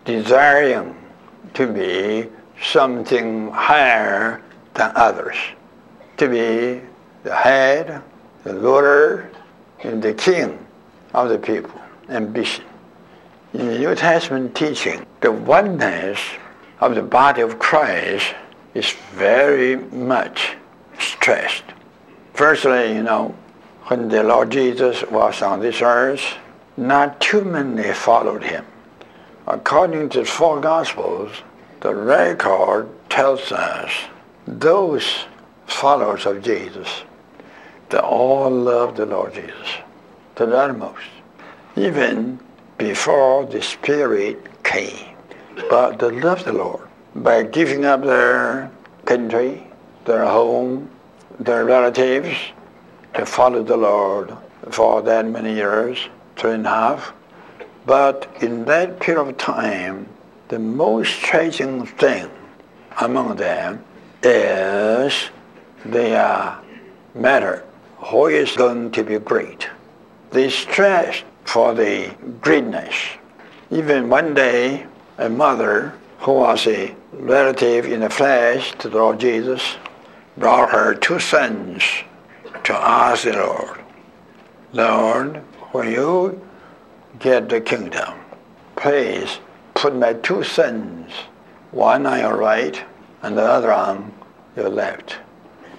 desiring 0.04 0.96
to 1.54 1.68
be 1.68 2.28
something 2.60 3.52
higher 3.52 4.42
than 4.74 4.92
others, 4.96 5.38
to 6.18 6.28
be 6.28 6.82
the 7.24 7.36
head, 7.36 8.02
the 8.44 8.56
ruler, 8.56 9.30
and 9.84 10.02
the 10.02 10.16
king 10.16 10.58
of 11.14 11.30
the 11.30 11.38
people. 11.38 11.80
Ambition. 12.10 12.66
In 13.54 13.68
the 13.68 13.78
New 13.78 13.94
Testament 13.94 14.56
teaching, 14.56 15.06
the 15.20 15.32
oneness 15.32 16.20
of 16.80 16.96
the 16.96 17.04
body 17.04 17.42
of 17.42 17.60
Christ 17.60 18.34
is 18.74 18.92
very 19.14 19.76
much 19.76 20.54
stressed. 21.00 21.64
Firstly, 22.34 22.94
you 22.94 23.04
know, 23.04 23.36
when 23.88 24.08
the 24.08 24.24
Lord 24.24 24.52
Jesus 24.52 25.04
was 25.12 25.42
on 25.42 25.60
this 25.60 25.82
earth, 25.82 26.24
not 26.78 27.20
too 27.20 27.44
many 27.44 27.94
followed 27.94 28.44
him. 28.44 28.66
According 29.48 30.10
to 30.10 30.20
the 30.20 30.26
four 30.26 30.62
Gospels, 30.62 31.32
the 31.82 31.94
record 31.94 32.88
tells 33.10 33.52
us 33.52 33.92
those 34.48 35.26
followers 35.66 36.26
of 36.26 36.44
Jesus, 36.44 37.04
they 37.90 37.98
all 37.98 38.50
loved 38.50 38.98
the 38.98 39.06
Lord 39.06 39.34
Jesus 39.34 39.68
to 40.36 40.46
the 40.46 40.58
utmost, 40.58 41.04
even 41.76 42.40
before 42.78 43.46
the 43.46 43.62
Spirit 43.62 44.64
came. 44.64 45.16
But 45.70 46.00
they 46.00 46.12
loved 46.12 46.46
the 46.46 46.54
Lord 46.54 46.88
by 47.16 47.44
giving 47.44 47.86
up 47.86 48.04
their 48.04 48.72
country, 49.06 49.68
their 50.06 50.26
home, 50.26 50.90
their 51.40 51.66
relatives 51.66 52.38
to 53.14 53.26
follow 53.26 53.64
the 53.64 53.78
Lord 53.78 54.36
for 54.70 55.02
that 55.02 55.26
many 55.26 55.54
years, 55.54 55.98
three 56.36 56.54
and 56.54 56.66
a 56.66 56.70
half. 56.70 57.14
But 57.86 58.28
in 58.42 58.66
that 58.66 59.00
period 59.00 59.22
of 59.22 59.38
time, 59.38 60.08
the 60.48 60.60
most 60.60 61.14
striking 61.14 61.86
thing 61.86 62.30
among 63.00 63.36
them 63.36 63.84
is 64.24 65.30
their 65.84 66.60
matter. 67.16 67.66
Who 67.98 68.28
is 68.28 68.56
going 68.56 68.92
to 68.92 69.04
be 69.04 69.18
great? 69.20 69.68
They 70.32 70.50
stress 70.50 71.24
for 71.44 71.74
the 71.74 72.16
greatness. 72.42 72.96
Even 73.70 74.10
one 74.10 74.34
day, 74.34 74.86
a 75.18 75.30
mother 75.30 75.94
who 76.20 76.34
was 76.34 76.68
a 76.68 76.96
relative 77.14 77.86
in 77.86 78.02
the 78.02 78.10
flesh 78.10 78.74
to 78.80 78.90
the 78.90 78.98
Lord 78.98 79.20
Jesus 79.20 79.76
brought 80.38 80.72
her 80.72 80.96
two 80.96 81.20
sons 81.20 81.84
to 82.64 82.74
ask 82.74 83.24
the 83.24 83.34
Lord, 83.34 83.80
Lord, 84.74 85.38
when 85.72 85.92
you 85.92 86.42
get 87.20 87.50
the 87.50 87.62
kingdom, 87.62 88.14
please 88.76 89.40
put 89.74 89.96
my 89.96 90.14
two 90.14 90.44
sons, 90.44 91.12
one 91.72 92.06
on 92.06 92.20
your 92.20 92.38
right 92.38 92.82
and 93.22 93.38
the 93.38 93.44
other 93.44 93.72
on 93.72 94.14
your 94.56 94.70
left. 94.70 95.18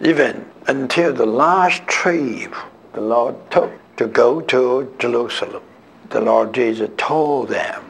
Even 0.01 0.45
until 0.67 1.13
the 1.13 1.27
last 1.27 1.87
trip 1.87 2.55
the 2.93 3.01
Lord 3.01 3.35
took 3.51 3.73
to 3.97 4.07
go 4.07 4.41
to 4.41 4.95
Jerusalem. 4.99 5.63
the 6.11 6.21
Lord 6.21 6.53
Jesus 6.53 6.91
told 6.99 7.49
them, 7.49 7.83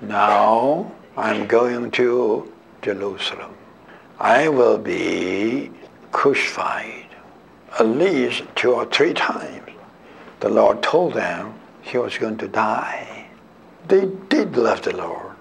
now 0.00 0.90
I'm 1.16 1.46
going 1.46 1.90
to 1.92 2.49
Jerusalem. 2.82 3.54
I 4.18 4.48
will 4.48 4.78
be 4.78 5.70
crucified 6.12 7.06
at 7.78 7.86
least 7.86 8.42
two 8.56 8.72
or 8.72 8.86
three 8.86 9.14
times. 9.14 9.70
The 10.40 10.48
Lord 10.48 10.82
told 10.82 11.14
them 11.14 11.54
he 11.82 11.98
was 11.98 12.18
going 12.18 12.38
to 12.38 12.48
die. 12.48 13.26
They 13.88 14.06
did 14.28 14.56
love 14.56 14.82
the 14.82 14.96
Lord. 14.96 15.32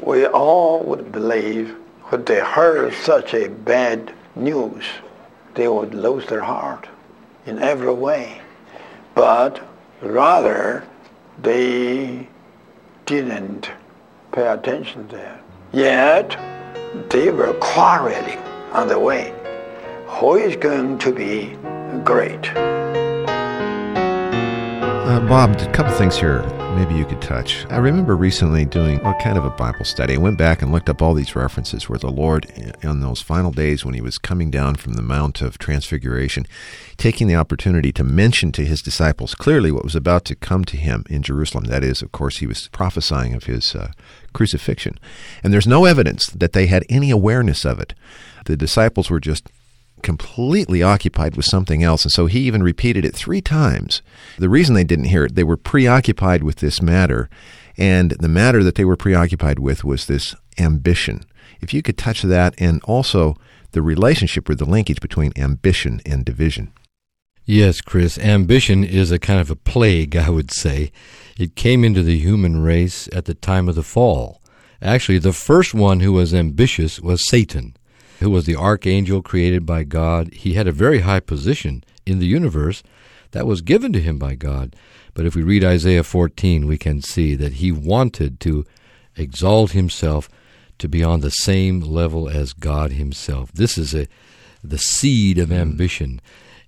We 0.00 0.26
all 0.26 0.82
would 0.84 1.12
believe 1.12 1.76
when 2.04 2.24
they 2.24 2.40
heard 2.40 2.92
such 2.94 3.34
a 3.34 3.48
bad 3.48 4.12
news, 4.34 4.84
they 5.54 5.68
would 5.68 5.94
lose 5.94 6.26
their 6.26 6.42
heart 6.42 6.88
in 7.46 7.58
every 7.58 7.92
way. 7.92 8.40
But 9.14 9.60
rather, 10.02 10.84
they 11.40 12.28
didn't 13.06 13.70
pay 14.32 14.48
attention 14.48 15.08
there. 15.08 15.40
Yet, 15.72 16.36
they 17.10 17.30
were 17.30 17.52
quarreling 17.54 18.38
on 18.72 18.88
the 18.88 18.98
way. 18.98 19.32
Who 20.06 20.36
is 20.36 20.56
going 20.56 20.98
to 20.98 21.12
be 21.12 21.56
great? 22.04 22.50
Uh, 25.06 25.20
Bob, 25.28 25.56
a 25.60 25.72
couple 25.72 25.92
things 25.92 26.16
here 26.16 26.42
maybe 26.74 26.94
you 26.94 27.04
could 27.04 27.22
touch. 27.22 27.64
I 27.70 27.76
remember 27.76 28.16
recently 28.16 28.64
doing 28.64 29.00
a 29.00 29.14
kind 29.14 29.38
of 29.38 29.44
a 29.44 29.50
Bible 29.50 29.84
study. 29.84 30.14
I 30.14 30.18
went 30.18 30.38
back 30.38 30.60
and 30.60 30.72
looked 30.72 30.88
up 30.88 31.00
all 31.00 31.14
these 31.14 31.36
references 31.36 31.88
where 31.88 31.98
the 31.98 32.10
Lord, 32.10 32.46
on 32.82 33.00
those 33.00 33.22
final 33.22 33.52
days 33.52 33.84
when 33.84 33.94
he 33.94 34.00
was 34.00 34.18
coming 34.18 34.50
down 34.50 34.74
from 34.74 34.94
the 34.94 35.02
Mount 35.02 35.40
of 35.40 35.56
Transfiguration, 35.58 36.46
taking 36.96 37.28
the 37.28 37.36
opportunity 37.36 37.92
to 37.92 38.02
mention 38.02 38.50
to 38.52 38.64
his 38.64 38.82
disciples 38.82 39.34
clearly 39.34 39.70
what 39.70 39.84
was 39.84 39.94
about 39.94 40.24
to 40.26 40.34
come 40.34 40.64
to 40.64 40.76
him 40.76 41.04
in 41.08 41.22
Jerusalem. 41.22 41.64
That 41.64 41.84
is, 41.84 42.02
of 42.02 42.12
course, 42.12 42.38
he 42.38 42.46
was 42.46 42.68
prophesying 42.68 43.34
of 43.34 43.44
his 43.44 43.74
uh, 43.74 43.92
crucifixion. 44.32 44.98
And 45.42 45.52
there's 45.52 45.66
no 45.66 45.84
evidence 45.84 46.26
that 46.26 46.52
they 46.52 46.66
had 46.66 46.84
any 46.88 47.10
awareness 47.10 47.64
of 47.64 47.78
it. 47.78 47.94
The 48.46 48.56
disciples 48.56 49.08
were 49.08 49.20
just 49.20 49.48
completely 50.04 50.82
occupied 50.82 51.34
with 51.34 51.46
something 51.46 51.82
else. 51.82 52.04
And 52.04 52.12
so 52.12 52.26
he 52.26 52.40
even 52.40 52.62
repeated 52.62 53.04
it 53.04 53.16
three 53.16 53.40
times. 53.40 54.02
The 54.38 54.48
reason 54.48 54.74
they 54.74 54.84
didn't 54.84 55.06
hear 55.06 55.24
it, 55.24 55.34
they 55.34 55.42
were 55.42 55.56
preoccupied 55.56 56.44
with 56.44 56.56
this 56.56 56.80
matter. 56.80 57.28
And 57.76 58.12
the 58.12 58.28
matter 58.28 58.62
that 58.62 58.76
they 58.76 58.84
were 58.84 58.96
preoccupied 58.96 59.58
with 59.58 59.82
was 59.82 60.06
this 60.06 60.36
ambition. 60.58 61.24
If 61.60 61.74
you 61.74 61.82
could 61.82 61.98
touch 61.98 62.22
that 62.22 62.54
and 62.58 62.80
also 62.84 63.36
the 63.72 63.82
relationship 63.82 64.48
or 64.48 64.54
the 64.54 64.64
linkage 64.64 65.00
between 65.00 65.32
ambition 65.36 66.00
and 66.06 66.24
division. 66.24 66.72
Yes, 67.44 67.80
Chris. 67.80 68.16
Ambition 68.18 68.84
is 68.84 69.10
a 69.10 69.18
kind 69.18 69.40
of 69.40 69.50
a 69.50 69.56
plague, 69.56 70.16
I 70.26 70.30
would 70.30 70.52
say. 70.52 70.92
It 71.38 71.56
came 71.56 71.82
into 71.82 72.02
the 72.02 72.18
human 72.18 72.62
race 72.62 73.08
at 73.12 73.24
the 73.24 73.34
time 73.34 73.68
of 73.68 73.74
the 73.74 73.82
fall. 73.82 74.40
Actually, 74.80 75.18
the 75.18 75.32
first 75.32 75.74
one 75.74 76.00
who 76.00 76.12
was 76.12 76.34
ambitious 76.34 77.00
was 77.00 77.26
Satan 77.28 77.74
who 78.24 78.30
was 78.30 78.46
the 78.46 78.56
archangel 78.56 79.22
created 79.22 79.64
by 79.64 79.84
God. 79.84 80.32
He 80.32 80.54
had 80.54 80.66
a 80.66 80.72
very 80.72 81.00
high 81.00 81.20
position 81.20 81.84
in 82.04 82.18
the 82.18 82.26
universe 82.26 82.82
that 83.32 83.46
was 83.46 83.60
given 83.60 83.92
to 83.92 84.00
him 84.00 84.18
by 84.18 84.34
God. 84.34 84.74
But 85.12 85.26
if 85.26 85.36
we 85.36 85.42
read 85.42 85.62
Isaiah 85.62 86.02
14, 86.02 86.66
we 86.66 86.78
can 86.78 87.02
see 87.02 87.34
that 87.34 87.54
he 87.54 87.70
wanted 87.70 88.40
to 88.40 88.64
exalt 89.16 89.72
himself 89.72 90.28
to 90.78 90.88
be 90.88 91.04
on 91.04 91.20
the 91.20 91.30
same 91.30 91.80
level 91.80 92.28
as 92.28 92.52
God 92.52 92.92
himself. 92.92 93.52
This 93.52 93.78
is 93.78 93.94
a 93.94 94.08
the 94.62 94.78
seed 94.78 95.38
of 95.38 95.48
hmm. 95.48 95.54
ambition. 95.54 96.20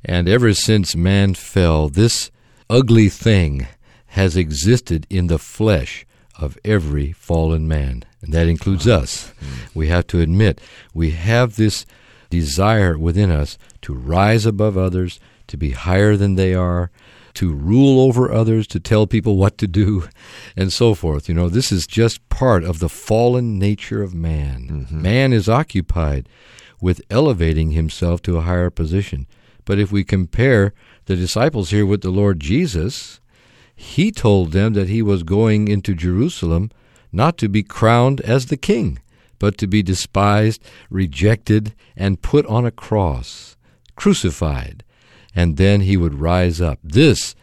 And 0.04 0.28
ever 0.28 0.52
since 0.52 0.94
man 0.94 1.34
fell, 1.34 1.88
this 1.88 2.30
ugly 2.68 3.08
thing 3.08 3.66
has 4.08 4.36
existed 4.36 5.06
in 5.10 5.26
the 5.26 5.38
flesh 5.38 6.05
of 6.38 6.58
every 6.64 7.12
fallen 7.12 7.66
man, 7.66 8.04
and 8.22 8.32
that 8.32 8.48
includes 8.48 8.86
us. 8.86 9.32
We 9.74 9.88
have 9.88 10.06
to 10.08 10.20
admit 10.20 10.60
we 10.92 11.12
have 11.12 11.56
this 11.56 11.86
desire 12.30 12.98
within 12.98 13.30
us 13.30 13.56
to 13.82 13.94
rise 13.94 14.46
above 14.46 14.76
others, 14.76 15.20
to 15.46 15.56
be 15.56 15.70
higher 15.70 16.16
than 16.16 16.34
they 16.34 16.54
are, 16.54 16.90
to 17.34 17.52
rule 17.52 18.00
over 18.00 18.32
others, 18.32 18.66
to 18.66 18.80
tell 18.80 19.06
people 19.06 19.36
what 19.36 19.58
to 19.58 19.66
do, 19.66 20.08
and 20.56 20.72
so 20.72 20.94
forth. 20.94 21.28
You 21.28 21.34
know, 21.34 21.48
this 21.48 21.70
is 21.70 21.86
just 21.86 22.26
part 22.28 22.64
of 22.64 22.78
the 22.78 22.88
fallen 22.88 23.58
nature 23.58 24.02
of 24.02 24.14
man. 24.14 24.86
Mm-hmm. 24.86 25.02
Man 25.02 25.32
is 25.32 25.48
occupied 25.48 26.28
with 26.80 27.00
elevating 27.10 27.70
himself 27.70 28.22
to 28.22 28.36
a 28.36 28.42
higher 28.42 28.70
position. 28.70 29.26
But 29.64 29.78
if 29.78 29.90
we 29.90 30.04
compare 30.04 30.72
the 31.06 31.16
disciples 31.16 31.70
here 31.70 31.86
with 31.86 32.02
the 32.02 32.10
Lord 32.10 32.40
Jesus, 32.40 33.20
he 33.76 34.10
told 34.10 34.52
them 34.52 34.72
that 34.72 34.88
he 34.88 35.02
was 35.02 35.22
going 35.22 35.68
into 35.68 35.94
Jerusalem 35.94 36.70
not 37.12 37.36
to 37.38 37.48
be 37.48 37.62
crowned 37.62 38.22
as 38.22 38.46
the 38.46 38.56
king, 38.56 38.98
but 39.38 39.58
to 39.58 39.66
be 39.66 39.82
despised, 39.82 40.62
rejected, 40.88 41.74
and 41.94 42.22
put 42.22 42.46
on 42.46 42.64
a 42.64 42.70
cross, 42.70 43.56
crucified, 43.94 44.82
and 45.34 45.58
then 45.58 45.82
he 45.82 45.96
would 45.96 46.14
rise 46.14 46.60
up. 46.60 46.78
This 46.82 47.34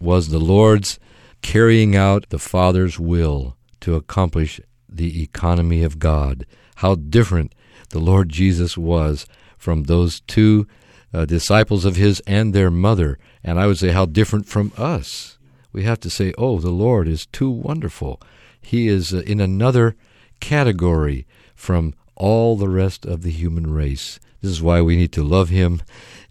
was 0.00 0.28
the 0.28 0.38
Lord's 0.38 1.00
carrying 1.42 1.96
out 1.96 2.28
the 2.28 2.38
Father's 2.38 3.00
will 3.00 3.56
to 3.80 3.96
accomplish 3.96 4.60
the 4.88 5.22
economy 5.22 5.82
of 5.82 5.98
God. 5.98 6.46
How 6.76 6.94
different 6.94 7.54
the 7.90 7.98
Lord 7.98 8.28
Jesus 8.28 8.78
was 8.78 9.26
from 9.58 9.84
those 9.84 10.20
two 10.20 10.68
uh, 11.12 11.24
disciples 11.24 11.84
of 11.84 11.96
his 11.96 12.20
and 12.26 12.54
their 12.54 12.70
mother, 12.70 13.18
and 13.42 13.58
I 13.58 13.66
would 13.66 13.78
say 13.78 13.88
how 13.88 14.06
different 14.06 14.46
from 14.46 14.72
us 14.76 15.38
we 15.72 15.84
have 15.84 16.00
to 16.00 16.10
say, 16.10 16.32
oh, 16.36 16.58
the 16.58 16.70
Lord 16.70 17.08
is 17.08 17.26
too 17.26 17.50
wonderful. 17.50 18.20
He 18.60 18.88
is 18.88 19.14
uh, 19.14 19.20
in 19.20 19.40
another 19.40 19.96
category 20.40 21.26
from 21.54 21.94
all 22.16 22.56
the 22.56 22.68
rest 22.68 23.06
of 23.06 23.22
the 23.22 23.30
human 23.30 23.72
race. 23.72 24.20
This 24.40 24.50
is 24.50 24.62
why 24.62 24.80
we 24.80 24.96
need 24.96 25.12
to 25.12 25.22
love 25.22 25.48
Him 25.48 25.82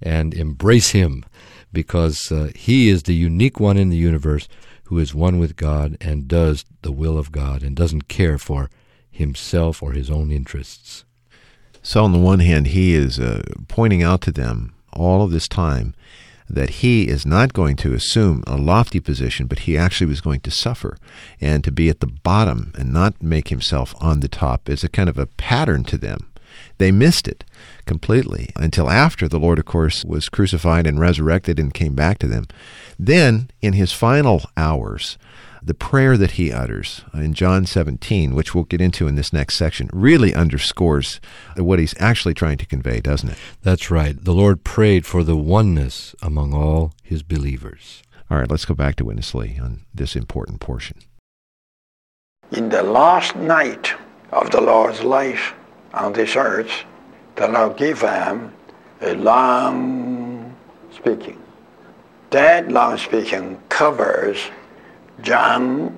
and 0.01 0.33
embrace 0.33 0.91
Him, 0.91 1.25
because 1.71 2.31
uh, 2.31 2.51
He 2.55 2.89
is 2.89 3.03
the 3.03 3.15
unique 3.15 3.59
one 3.59 3.77
in 3.77 3.89
the 3.89 3.97
universe 3.97 4.47
who 4.85 4.97
is 4.97 5.13
one 5.13 5.37
with 5.37 5.55
God 5.55 5.97
and 6.01 6.27
does 6.27 6.65
the 6.81 6.91
will 6.91 7.17
of 7.17 7.31
God 7.31 7.61
and 7.61 7.75
doesn't 7.75 8.07
care 8.07 8.39
for 8.39 8.69
himself 9.11 9.83
or 9.83 9.91
his 9.91 10.09
own 10.09 10.31
interests. 10.31 11.05
So, 11.83 12.03
on 12.03 12.11
the 12.11 12.19
one 12.19 12.39
hand, 12.39 12.67
He 12.67 12.95
is 12.95 13.19
uh, 13.19 13.43
pointing 13.67 14.01
out 14.01 14.21
to 14.21 14.31
them 14.31 14.73
all 14.91 15.21
of 15.21 15.31
this 15.31 15.47
time 15.47 15.93
that 16.49 16.69
he 16.69 17.07
is 17.07 17.25
not 17.25 17.53
going 17.53 17.75
to 17.77 17.93
assume 17.93 18.43
a 18.47 18.57
lofty 18.57 18.99
position, 18.99 19.45
but 19.45 19.59
he 19.59 19.77
actually 19.77 20.07
was 20.07 20.21
going 20.21 20.39
to 20.41 20.51
suffer 20.51 20.97
and 21.39 21.63
to 21.63 21.71
be 21.71 21.89
at 21.89 21.99
the 21.99 22.07
bottom 22.07 22.73
and 22.75 22.91
not 22.91 23.21
make 23.21 23.49
himself 23.49 23.93
on 24.01 24.19
the 24.19 24.27
top 24.27 24.69
is 24.69 24.83
a 24.83 24.89
kind 24.89 25.09
of 25.09 25.17
a 25.17 25.27
pattern 25.27 25.83
to 25.85 25.97
them. 25.97 26.31
They 26.79 26.91
missed 26.91 27.27
it 27.27 27.43
completely 27.85 28.49
until 28.55 28.89
after 28.89 29.27
the 29.27 29.39
Lord, 29.39 29.59
of 29.59 29.65
course, 29.65 30.03
was 30.05 30.29
crucified 30.29 30.87
and 30.87 30.99
resurrected 30.99 31.59
and 31.59 31.73
came 31.73 31.93
back 31.93 32.19
to 32.19 32.27
them. 32.27 32.47
Then, 32.97 33.49
in 33.61 33.73
his 33.73 33.91
final 33.91 34.43
hours, 34.57 35.17
the 35.61 35.73
prayer 35.73 36.17
that 36.17 36.31
he 36.31 36.51
utters 36.51 37.01
uh, 37.13 37.19
in 37.19 37.33
John 37.33 37.65
17, 37.65 38.33
which 38.33 38.55
we'll 38.55 38.63
get 38.63 38.81
into 38.81 39.07
in 39.07 39.15
this 39.15 39.33
next 39.33 39.57
section, 39.57 39.89
really 39.91 40.33
underscores 40.33 41.19
what 41.57 41.79
he's 41.79 41.95
actually 41.99 42.33
trying 42.33 42.57
to 42.57 42.65
convey, 42.65 42.99
doesn't 43.01 43.29
it? 43.29 43.37
That's 43.61 43.91
right. 43.91 44.15
The 44.23 44.33
Lord 44.33 44.63
prayed 44.63 45.05
for 45.05 45.23
the 45.23 45.35
oneness 45.35 46.15
among 46.21 46.53
all 46.53 46.93
his 47.03 47.23
believers. 47.23 48.03
All 48.29 48.37
right, 48.37 48.49
let's 48.49 48.65
go 48.65 48.73
back 48.73 48.95
to 48.97 49.05
Witness 49.05 49.33
Lee 49.33 49.59
on 49.61 49.81
this 49.93 50.15
important 50.15 50.59
portion. 50.59 50.97
In 52.51 52.69
the 52.69 52.83
last 52.83 53.35
night 53.35 53.93
of 54.31 54.51
the 54.51 54.61
Lord's 54.61 55.03
life 55.03 55.53
on 55.93 56.13
this 56.13 56.35
earth, 56.35 56.71
the 57.35 57.47
Lord 57.47 57.77
gave 57.77 58.01
him 58.01 58.53
a 59.01 59.15
long 59.15 60.55
speaking. 60.91 61.41
That 62.31 62.71
long 62.71 62.97
speaking 62.97 63.59
covers 63.69 64.37
John 65.21 65.97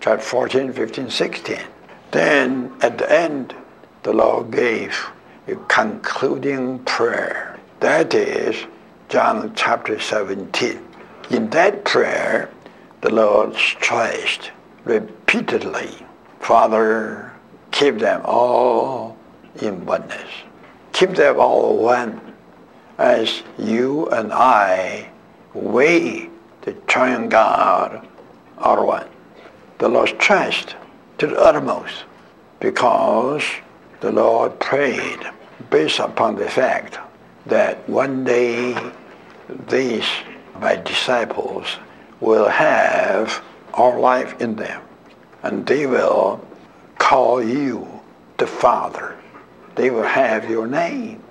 chapter 0.00 0.24
14, 0.24 0.72
15, 0.72 1.10
16. 1.10 1.58
Then 2.12 2.72
at 2.82 2.98
the 2.98 3.10
end, 3.10 3.54
the 4.02 4.12
Lord 4.12 4.52
gave 4.52 5.10
a 5.48 5.56
concluding 5.66 6.78
prayer. 6.80 7.58
That 7.80 8.14
is 8.14 8.66
John 9.08 9.52
chapter 9.56 9.98
17. 9.98 10.78
In 11.30 11.50
that 11.50 11.84
prayer, 11.84 12.50
the 13.00 13.12
Lord 13.12 13.56
stressed 13.56 14.52
repeatedly, 14.84 16.06
Father, 16.38 17.32
keep 17.72 17.98
them 17.98 18.22
all 18.24 19.16
in 19.60 19.84
oneness. 19.84 20.30
Keep 20.92 21.16
them 21.16 21.40
all 21.40 21.78
one 21.78 22.20
as 22.98 23.42
you 23.58 24.08
and 24.10 24.32
I 24.32 25.10
weigh 25.54 26.30
the 26.62 26.72
triune 26.86 27.28
God 27.28 28.06
one. 28.60 29.06
The 29.78 29.88
Lord 29.88 30.10
stressed 30.10 30.76
to 31.18 31.26
the 31.26 31.40
uttermost 31.40 32.04
because 32.60 33.44
the 34.00 34.12
Lord 34.12 34.58
prayed 34.60 35.20
based 35.70 35.98
upon 35.98 36.36
the 36.36 36.48
fact 36.48 36.98
that 37.46 37.88
one 37.88 38.24
day 38.24 38.76
these, 39.68 40.08
my 40.60 40.76
disciples, 40.76 41.66
will 42.20 42.48
have 42.48 43.42
our 43.74 43.98
life 43.98 44.40
in 44.40 44.56
them. 44.56 44.82
And 45.42 45.66
they 45.66 45.86
will 45.86 46.44
call 46.98 47.42
you 47.42 47.88
the 48.36 48.46
Father. 48.46 49.16
They 49.74 49.90
will 49.90 50.02
have 50.02 50.48
your 50.50 50.66
name 50.66 51.22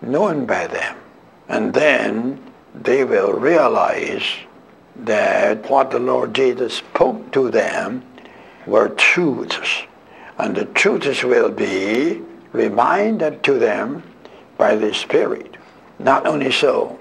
known 0.00 0.46
by 0.46 0.66
them. 0.66 0.96
And 1.48 1.74
then 1.74 2.42
they 2.74 3.04
will 3.04 3.32
realize 3.32 4.24
that 4.96 5.68
what 5.70 5.90
the 5.90 5.98
Lord 5.98 6.34
Jesus 6.34 6.74
spoke 6.74 7.32
to 7.32 7.50
them 7.50 8.04
were 8.66 8.88
truths. 8.88 9.82
And 10.38 10.54
the 10.54 10.66
truths 10.66 11.24
will 11.24 11.50
be 11.50 12.20
reminded 12.52 13.42
to 13.44 13.58
them 13.58 14.02
by 14.56 14.76
the 14.76 14.94
Spirit. 14.94 15.56
Not 15.98 16.26
only 16.26 16.52
so, 16.52 16.98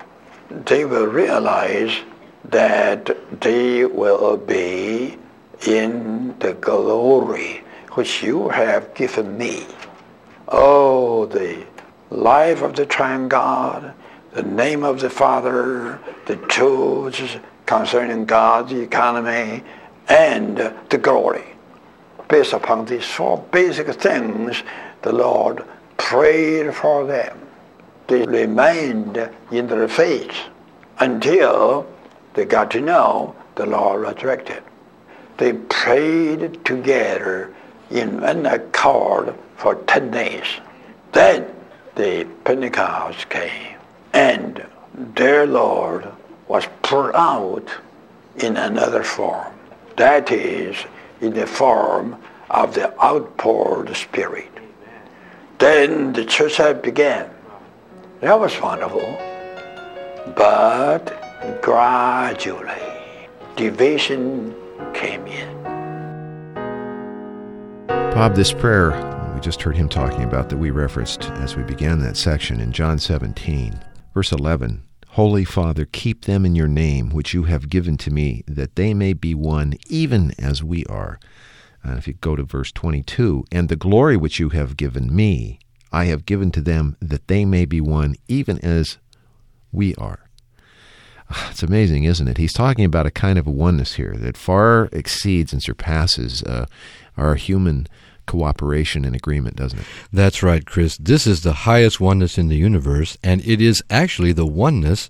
they 0.50 0.86
will 0.86 1.08
realize 1.08 1.98
that 2.46 3.10
they 3.42 3.86
will 3.86 4.38
be 4.38 5.18
in 5.66 6.38
the 6.40 6.54
glory 6.54 7.64
which 7.92 8.24
you 8.24 8.50
have 8.50 8.94
given 8.94 9.38
me. 9.38 9.66
Oh, 10.48 11.26
the 11.26 11.66
life 12.10 12.62
of 12.62 12.76
the 12.76 12.86
triune 12.86 13.28
God, 13.28 13.94
the 14.34 14.44
name 14.44 14.84
of 14.84 15.00
the 15.00 15.10
Father, 15.10 16.00
the 16.26 16.36
truths 16.36 17.38
concerning 17.72 18.26
God's 18.26 18.74
economy, 18.74 19.64
and 20.10 20.58
the 20.90 20.98
glory. 20.98 21.46
Based 22.28 22.52
upon 22.52 22.84
these 22.84 23.06
four 23.06 23.38
basic 23.50 23.88
things, 23.94 24.62
the 25.04 25.14
Lord 25.14 25.64
prayed 25.96 26.76
for 26.76 27.06
them. 27.06 27.40
They 28.08 28.26
remained 28.26 29.16
in 29.52 29.68
their 29.68 29.88
faith 29.88 30.36
until 31.00 31.88
they 32.34 32.44
got 32.44 32.72
to 32.72 32.82
know 32.82 33.38
the 33.56 33.66
Lord 33.66 34.02
resurrected. 34.02 34.64
They 35.38 35.54
prayed 35.54 36.66
together 36.66 37.54
in 37.90 38.20
one 38.20 38.48
accord 38.48 39.34
for 39.56 39.76
10 39.76 40.12
days. 40.12 40.60
Then 41.14 41.46
the 41.96 42.28
Pentecost 42.44 43.30
came, 43.30 43.78
and 44.12 44.62
their 44.94 45.48
Lord 45.48 46.12
was 46.52 46.68
poured 46.82 47.16
out 47.16 47.66
in 48.36 48.58
another 48.58 49.06
form. 49.06 49.54
That 49.96 50.30
is, 50.34 50.76
in 51.22 51.34
the 51.34 51.48
form 51.48 52.22
of 52.50 52.74
the 52.74 52.94
outpoured 53.02 53.96
Spirit. 53.96 54.52
Then 55.60 56.12
the 56.12 56.26
church 56.26 56.58
had 56.58 56.82
began. 56.82 57.30
That 58.20 58.38
was 58.38 58.60
wonderful. 58.60 59.18
But 60.36 61.62
gradually, 61.62 62.84
division 63.56 64.54
came 64.94 65.26
in. 65.28 65.64
Bob, 67.88 68.36
this 68.36 68.52
prayer, 68.52 68.92
we 69.34 69.40
just 69.40 69.62
heard 69.62 69.78
him 69.78 69.88
talking 69.88 70.24
about 70.26 70.50
that 70.50 70.58
we 70.58 70.70
referenced 70.70 71.24
as 71.46 71.56
we 71.56 71.64
began 71.64 72.00
that 72.00 72.18
section 72.18 72.60
in 72.60 72.74
John 72.74 73.00
17, 73.00 73.80
verse 74.14 74.34
11. 74.34 74.84
Holy 75.16 75.44
Father, 75.44 75.86
keep 75.92 76.24
them 76.24 76.46
in 76.46 76.56
your 76.56 76.70
name, 76.70 77.10
which 77.10 77.34
you 77.34 77.44
have 77.44 77.68
given 77.68 77.98
to 77.98 78.10
me, 78.10 78.46
that 78.48 78.78
they 78.78 78.94
may 78.94 79.12
be 79.12 79.36
one, 79.36 79.74
even 79.90 80.34
as 80.40 80.64
we 80.64 80.86
are. 80.86 81.20
Uh, 81.86 81.96
if 81.96 82.08
you 82.08 82.14
go 82.14 82.38
to 82.38 82.44
verse 82.44 82.72
22, 82.72 83.44
and 83.52 83.68
the 83.68 83.76
glory 83.76 84.16
which 84.16 84.40
you 84.40 84.50
have 84.50 84.78
given 84.78 85.14
me, 85.14 85.60
I 85.92 86.06
have 86.06 86.26
given 86.26 86.50
to 86.52 86.62
them, 86.62 86.96
that 87.02 87.28
they 87.28 87.44
may 87.44 87.66
be 87.66 87.82
one, 87.82 88.16
even 88.30 88.58
as 88.60 89.00
we 89.74 89.94
are. 89.96 90.30
It's 91.50 91.64
amazing, 91.64 92.06
isn't 92.06 92.30
it? 92.30 92.38
He's 92.38 92.54
talking 92.54 92.86
about 92.86 93.06
a 93.06 93.12
kind 93.12 93.38
of 93.38 93.46
oneness 93.46 93.96
here 93.96 94.16
that 94.18 94.38
far 94.38 94.88
exceeds 94.94 95.52
and 95.52 95.62
surpasses 95.62 96.42
uh, 96.44 96.68
our 97.18 97.36
human 97.36 97.88
cooperation 98.32 99.04
and 99.04 99.14
agreement, 99.14 99.58
doesn't 99.58 99.80
it? 99.80 99.86
That's 100.14 100.42
right, 100.42 100.66
Chris. 100.66 100.96
This 100.96 101.28
is 101.28 101.42
the 101.42 101.68
highest 101.68 102.00
oneness 102.00 102.38
in 102.38 102.48
the 102.48 102.56
universe, 102.56 103.18
and 103.22 103.46
it 103.46 103.60
is 103.60 103.84
actually 103.90 104.32
the 104.32 104.46
oneness 104.46 105.10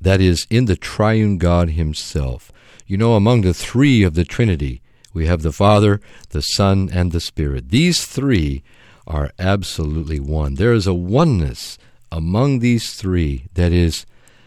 that 0.00 0.20
is 0.20 0.46
in 0.48 0.66
the 0.66 0.76
triune 0.76 1.38
God 1.38 1.70
Himself. 1.70 2.52
You 2.86 2.96
know, 2.96 3.14
among 3.14 3.40
the 3.40 3.52
three 3.52 4.04
of 4.04 4.14
the 4.14 4.24
Trinity, 4.24 4.80
we 5.12 5.26
have 5.26 5.42
the 5.42 5.50
Father, 5.50 6.00
the 6.28 6.42
Son, 6.42 6.88
and 6.92 7.10
the 7.10 7.18
Spirit. 7.18 7.70
These 7.70 8.06
three 8.06 8.62
are 9.04 9.32
absolutely 9.40 10.20
one. 10.20 10.54
There 10.54 10.72
is 10.72 10.86
a 10.86 10.94
oneness 10.94 11.76
among 12.12 12.60
these 12.60 12.94
three 12.94 13.46
that 13.54 13.72
is 13.72 14.06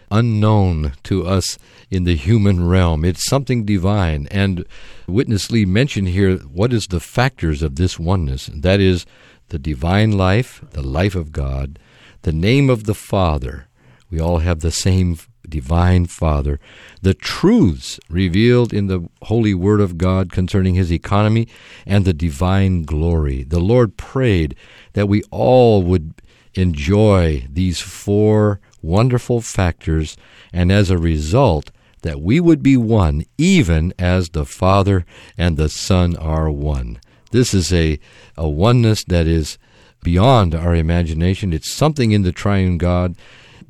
unknown 0.09 0.93
to 1.03 1.27
us 1.27 1.57
in 1.89 2.05
the 2.05 2.15
human 2.15 2.69
realm. 2.69 3.03
It's 3.03 3.27
something 3.27 3.65
divine. 3.65 4.29
And 4.31 4.65
Witness 5.11 5.51
Lee 5.51 5.65
mentioned 5.65 6.09
here 6.09 6.37
what 6.37 6.73
is 6.73 6.87
the 6.87 6.99
factors 6.99 7.61
of 7.61 7.75
this 7.75 7.99
oneness. 7.99 8.49
That 8.53 8.79
is 8.79 9.05
the 9.49 9.59
divine 9.59 10.11
life, 10.13 10.63
the 10.71 10.81
life 10.81 11.15
of 11.15 11.31
God, 11.31 11.77
the 12.21 12.31
name 12.31 12.69
of 12.69 12.85
the 12.85 12.95
Father. 12.95 13.67
We 14.09 14.19
all 14.19 14.39
have 14.39 14.59
the 14.59 14.71
same 14.71 15.17
divine 15.47 16.05
Father, 16.05 16.59
the 17.01 17.13
truths 17.13 17.99
revealed 18.09 18.73
in 18.73 18.87
the 18.87 19.07
holy 19.23 19.53
word 19.53 19.81
of 19.81 19.97
God 19.97 20.31
concerning 20.31 20.75
his 20.75 20.91
economy, 20.91 21.47
and 21.85 22.05
the 22.05 22.13
divine 22.13 22.83
glory. 22.83 23.43
The 23.43 23.59
Lord 23.59 23.97
prayed 23.97 24.55
that 24.93 25.09
we 25.09 25.23
all 25.31 25.83
would 25.83 26.13
enjoy 26.53 27.47
these 27.49 27.79
four 27.79 28.59
wonderful 28.81 29.41
factors, 29.41 30.17
and 30.51 30.71
as 30.71 30.89
a 30.89 30.97
result, 30.97 31.71
that 32.01 32.21
we 32.21 32.39
would 32.39 32.63
be 32.63 32.77
one, 32.77 33.23
even 33.37 33.93
as 33.99 34.29
the 34.29 34.45
Father 34.45 35.05
and 35.37 35.57
the 35.57 35.69
Son 35.69 36.15
are 36.17 36.49
one. 36.49 36.99
This 37.31 37.53
is 37.53 37.71
a, 37.71 37.99
a 38.37 38.49
oneness 38.49 39.03
that 39.05 39.27
is 39.27 39.57
beyond 40.03 40.55
our 40.55 40.75
imagination. 40.75 41.53
It's 41.53 41.71
something 41.71 42.11
in 42.11 42.23
the 42.23 42.31
triune 42.31 42.77
God, 42.77 43.15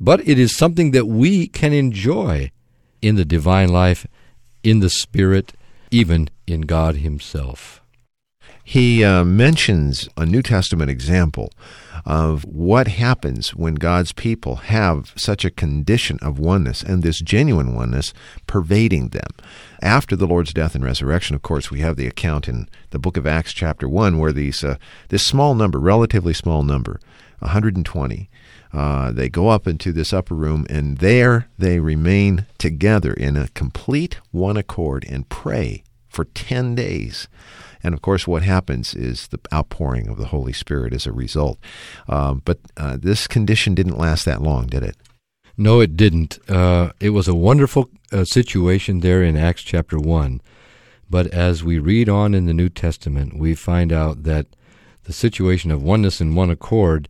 but 0.00 0.26
it 0.26 0.38
is 0.38 0.56
something 0.56 0.90
that 0.92 1.06
we 1.06 1.46
can 1.46 1.72
enjoy 1.72 2.50
in 3.00 3.16
the 3.16 3.24
divine 3.24 3.68
life, 3.68 4.06
in 4.62 4.80
the 4.80 4.90
Spirit, 4.90 5.52
even 5.90 6.28
in 6.46 6.62
God 6.62 6.96
Himself. 6.96 7.81
He 8.64 9.02
uh, 9.02 9.24
mentions 9.24 10.08
a 10.16 10.24
New 10.24 10.40
Testament 10.40 10.90
example 10.90 11.52
of 12.04 12.44
what 12.44 12.88
happens 12.88 13.54
when 13.54 13.74
God's 13.74 14.12
people 14.12 14.56
have 14.56 15.12
such 15.16 15.44
a 15.44 15.50
condition 15.50 16.18
of 16.22 16.38
oneness 16.38 16.82
and 16.82 17.02
this 17.02 17.20
genuine 17.20 17.74
oneness 17.74 18.12
pervading 18.46 19.08
them. 19.08 19.28
After 19.80 20.14
the 20.14 20.26
Lord's 20.26 20.52
death 20.52 20.74
and 20.74 20.84
resurrection, 20.84 21.34
of 21.34 21.42
course, 21.42 21.70
we 21.70 21.80
have 21.80 21.96
the 21.96 22.06
account 22.06 22.48
in 22.48 22.68
the 22.90 22.98
book 22.98 23.16
of 23.16 23.26
Acts, 23.26 23.52
chapter 23.52 23.88
1, 23.88 24.18
where 24.18 24.32
these, 24.32 24.62
uh, 24.62 24.76
this 25.08 25.24
small 25.24 25.54
number, 25.54 25.78
relatively 25.78 26.32
small 26.32 26.62
number, 26.62 27.00
120, 27.40 28.30
uh, 28.72 29.12
they 29.12 29.28
go 29.28 29.48
up 29.48 29.66
into 29.66 29.92
this 29.92 30.12
upper 30.12 30.34
room, 30.34 30.66
and 30.70 30.98
there 30.98 31.48
they 31.58 31.80
remain 31.80 32.46
together 32.58 33.12
in 33.12 33.36
a 33.36 33.48
complete 33.48 34.18
one 34.30 34.56
accord 34.56 35.04
and 35.08 35.28
pray 35.28 35.82
for 36.12 36.24
10 36.24 36.74
days. 36.74 37.28
And 37.82 37.94
of 37.94 38.02
course, 38.02 38.26
what 38.26 38.42
happens 38.42 38.94
is 38.94 39.28
the 39.28 39.40
outpouring 39.52 40.08
of 40.08 40.18
the 40.18 40.26
Holy 40.26 40.52
Spirit 40.52 40.92
as 40.92 41.06
a 41.06 41.12
result. 41.12 41.58
Um, 42.08 42.42
but 42.44 42.58
uh, 42.76 42.96
this 43.00 43.26
condition 43.26 43.74
didn't 43.74 43.98
last 43.98 44.24
that 44.24 44.42
long, 44.42 44.66
did 44.66 44.82
it? 44.82 44.96
No, 45.56 45.80
it 45.80 45.96
didn't. 45.96 46.38
Uh, 46.48 46.92
it 47.00 47.10
was 47.10 47.28
a 47.28 47.34
wonderful 47.34 47.90
uh, 48.12 48.24
situation 48.24 49.00
there 49.00 49.22
in 49.22 49.36
Acts 49.36 49.62
chapter 49.62 49.98
1. 49.98 50.40
But 51.10 51.26
as 51.26 51.62
we 51.62 51.78
read 51.78 52.08
on 52.08 52.34
in 52.34 52.46
the 52.46 52.54
New 52.54 52.68
Testament, 52.68 53.38
we 53.38 53.54
find 53.54 53.92
out 53.92 54.22
that 54.22 54.46
the 55.04 55.12
situation 55.12 55.70
of 55.70 55.82
oneness 55.82 56.20
and 56.20 56.36
one 56.36 56.50
accord 56.50 57.08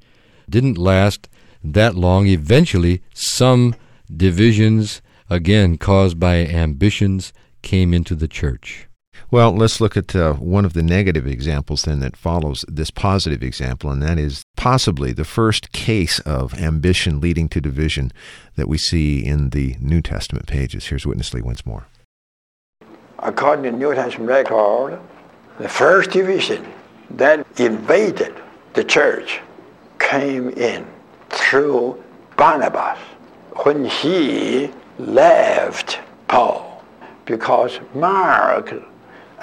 didn't 0.48 0.78
last 0.78 1.28
that 1.62 1.94
long. 1.94 2.26
Eventually, 2.26 3.02
some 3.14 3.76
divisions, 4.14 5.02
again 5.30 5.78
caused 5.78 6.18
by 6.18 6.38
ambitions, 6.38 7.32
came 7.62 7.94
into 7.94 8.16
the 8.16 8.28
church. 8.28 8.88
Well, 9.32 9.56
let's 9.56 9.80
look 9.80 9.96
at 9.96 10.14
uh, 10.14 10.34
one 10.34 10.66
of 10.66 10.74
the 10.74 10.82
negative 10.82 11.26
examples 11.26 11.84
then 11.84 12.00
that 12.00 12.18
follows 12.18 12.66
this 12.68 12.90
positive 12.90 13.42
example, 13.42 13.90
and 13.90 14.02
that 14.02 14.18
is 14.18 14.44
possibly 14.56 15.12
the 15.12 15.24
first 15.24 15.72
case 15.72 16.18
of 16.20 16.52
ambition 16.60 17.18
leading 17.18 17.48
to 17.48 17.60
division 17.60 18.12
that 18.56 18.68
we 18.68 18.76
see 18.76 19.24
in 19.24 19.48
the 19.48 19.76
New 19.80 20.02
Testament 20.02 20.46
pages. 20.46 20.86
Here's 20.88 21.06
Witness 21.06 21.32
Lee 21.32 21.40
once 21.40 21.64
more. 21.64 21.86
According 23.20 23.64
to 23.64 23.70
the 23.70 23.76
New 23.78 23.94
Testament 23.94 24.28
record, 24.28 25.00
the 25.58 25.68
first 25.68 26.10
division 26.10 26.66
that 27.12 27.46
invaded 27.58 28.34
the 28.74 28.84
church 28.84 29.40
came 29.98 30.50
in 30.50 30.86
through 31.30 32.04
Barnabas 32.36 32.98
when 33.64 33.86
he 33.86 34.70
left 34.98 36.00
Paul 36.28 36.84
because 37.24 37.80
Mark 37.94 38.74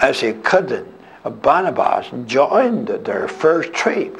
as 0.01 0.23
a 0.23 0.33
cousin 0.33 0.91
of 1.23 1.41
Barnabas 1.41 2.07
joined 2.25 2.87
their 2.87 3.27
first 3.27 3.73
trip. 3.73 4.19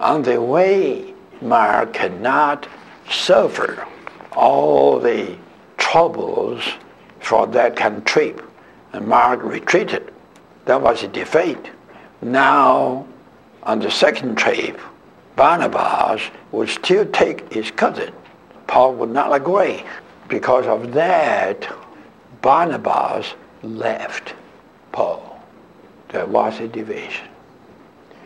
On 0.00 0.22
the 0.22 0.40
way, 0.40 1.14
Mark 1.40 1.94
cannot 1.94 2.68
suffer 3.08 3.86
all 4.32 4.98
the 4.98 5.36
troubles 5.76 6.62
for 7.20 7.46
that 7.48 7.76
kind 7.76 7.98
of 7.98 8.04
trip. 8.04 8.42
and 8.92 9.06
Mark 9.06 9.42
retreated. 9.44 10.12
That 10.64 10.82
was 10.82 11.04
a 11.04 11.08
defeat. 11.08 11.70
Now, 12.22 13.06
on 13.62 13.78
the 13.78 13.90
second 13.90 14.36
trip, 14.36 14.80
Barnabas 15.36 16.22
would 16.50 16.68
still 16.68 17.06
take 17.06 17.52
his 17.52 17.70
cousin. 17.70 18.12
Paul 18.66 18.94
would 18.94 19.10
not 19.10 19.32
agree. 19.32 19.84
Because 20.28 20.66
of 20.66 20.92
that, 20.92 21.72
Barnabas 22.42 23.34
left 23.62 24.34
Paul. 24.92 25.40
There 26.08 26.26
was 26.26 26.58
a 26.60 26.68
division. 26.68 27.28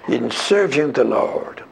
In 0.08 0.30
serving 0.30 0.92
the 0.92 1.04
Lord, 1.04 1.62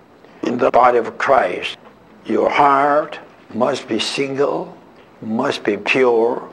in 0.42 0.58
the 0.58 0.70
body 0.70 0.98
of 0.98 1.18
Christ, 1.18 1.76
your 2.24 2.50
heart 2.50 3.18
must 3.54 3.88
be 3.88 3.98
single, 3.98 4.76
must 5.20 5.64
be 5.64 5.76
pure. 5.76 6.48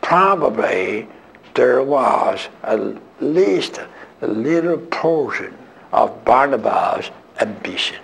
Probably 0.00 1.08
there 1.54 1.82
was 1.82 2.48
at 2.62 2.80
least 3.20 3.80
a 4.20 4.26
little 4.26 4.78
portion 4.78 5.56
of 5.92 6.24
Barnabas' 6.24 7.10
ambition. 7.40 7.98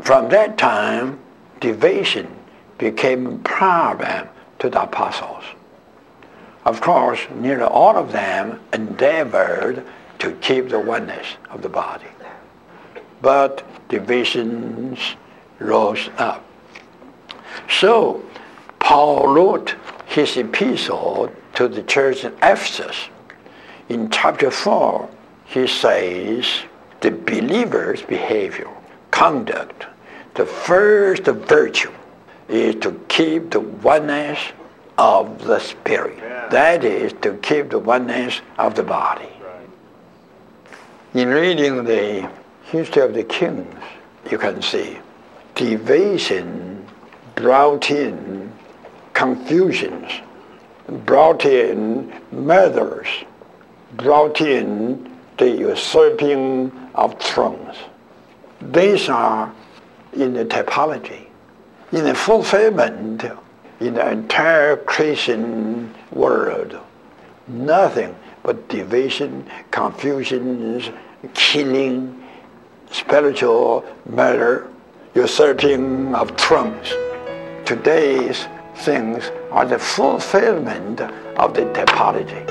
From 0.00 0.28
that 0.30 0.58
time, 0.58 1.18
division 1.60 2.28
became 2.78 3.26
a 3.26 3.38
problem 3.38 4.28
to 4.58 4.68
the 4.68 4.82
apostles. 4.82 5.44
Of 6.66 6.80
course, 6.80 7.20
nearly 7.32 7.62
all 7.62 7.96
of 7.96 8.10
them 8.10 8.58
endeavored 8.72 9.86
to 10.18 10.32
keep 10.40 10.68
the 10.68 10.80
oneness 10.80 11.36
of 11.48 11.62
the 11.62 11.68
body. 11.68 12.08
But 13.22 13.62
divisions 13.88 14.98
rose 15.60 16.10
up. 16.18 16.44
So, 17.70 18.24
Paul 18.80 19.32
wrote 19.32 19.76
his 20.06 20.36
epistle 20.36 21.32
to 21.54 21.68
the 21.68 21.84
church 21.84 22.24
in 22.24 22.32
Ephesus. 22.42 23.10
In 23.88 24.10
chapter 24.10 24.50
4, 24.50 25.08
he 25.44 25.68
says 25.68 26.46
the 27.00 27.12
believer's 27.12 28.02
behavior, 28.02 28.68
conduct, 29.12 29.86
the 30.34 30.44
first 30.44 31.22
virtue 31.22 31.92
is 32.48 32.74
to 32.76 33.00
keep 33.08 33.52
the 33.52 33.60
oneness 33.60 34.40
of 34.98 35.44
the 35.44 35.58
spirit. 35.58 36.18
Yeah. 36.18 36.48
That 36.48 36.84
is 36.84 37.12
to 37.22 37.34
keep 37.38 37.70
the 37.70 37.78
oneness 37.78 38.40
of 38.58 38.74
the 38.74 38.82
body. 38.82 39.28
Right. 39.42 39.68
In 41.14 41.28
reading 41.28 41.84
the 41.84 42.30
history 42.64 43.02
of 43.02 43.14
the 43.14 43.24
kings, 43.24 43.74
you 44.30 44.38
can 44.38 44.62
see 44.62 44.98
division 45.54 46.86
brought 47.34 47.90
in 47.90 48.52
confusions, 49.12 50.10
brought 50.88 51.44
in 51.44 52.12
murders, 52.32 53.08
brought 53.94 54.40
in 54.40 55.10
the 55.38 55.50
usurping 55.50 56.72
of 56.94 57.18
thrones. 57.20 57.76
These 58.60 59.08
are 59.08 59.52
in 60.12 60.34
the 60.34 60.44
typology, 60.44 61.26
in 61.92 62.04
the 62.04 62.14
fulfillment 62.14 63.24
in 63.80 63.94
the 63.94 64.10
entire 64.10 64.76
Christian 64.76 65.94
world. 66.12 66.78
Nothing 67.48 68.14
but 68.42 68.68
division, 68.68 69.46
confusions, 69.70 70.90
killing, 71.34 72.24
spiritual 72.90 73.84
murder, 74.08 74.70
usurping 75.14 76.14
of 76.14 76.30
thrones. 76.38 76.88
Today's 77.64 78.46
things 78.76 79.30
are 79.50 79.66
the 79.66 79.78
fulfillment 79.78 81.00
of 81.00 81.54
the 81.54 81.62
typology. 81.72 82.46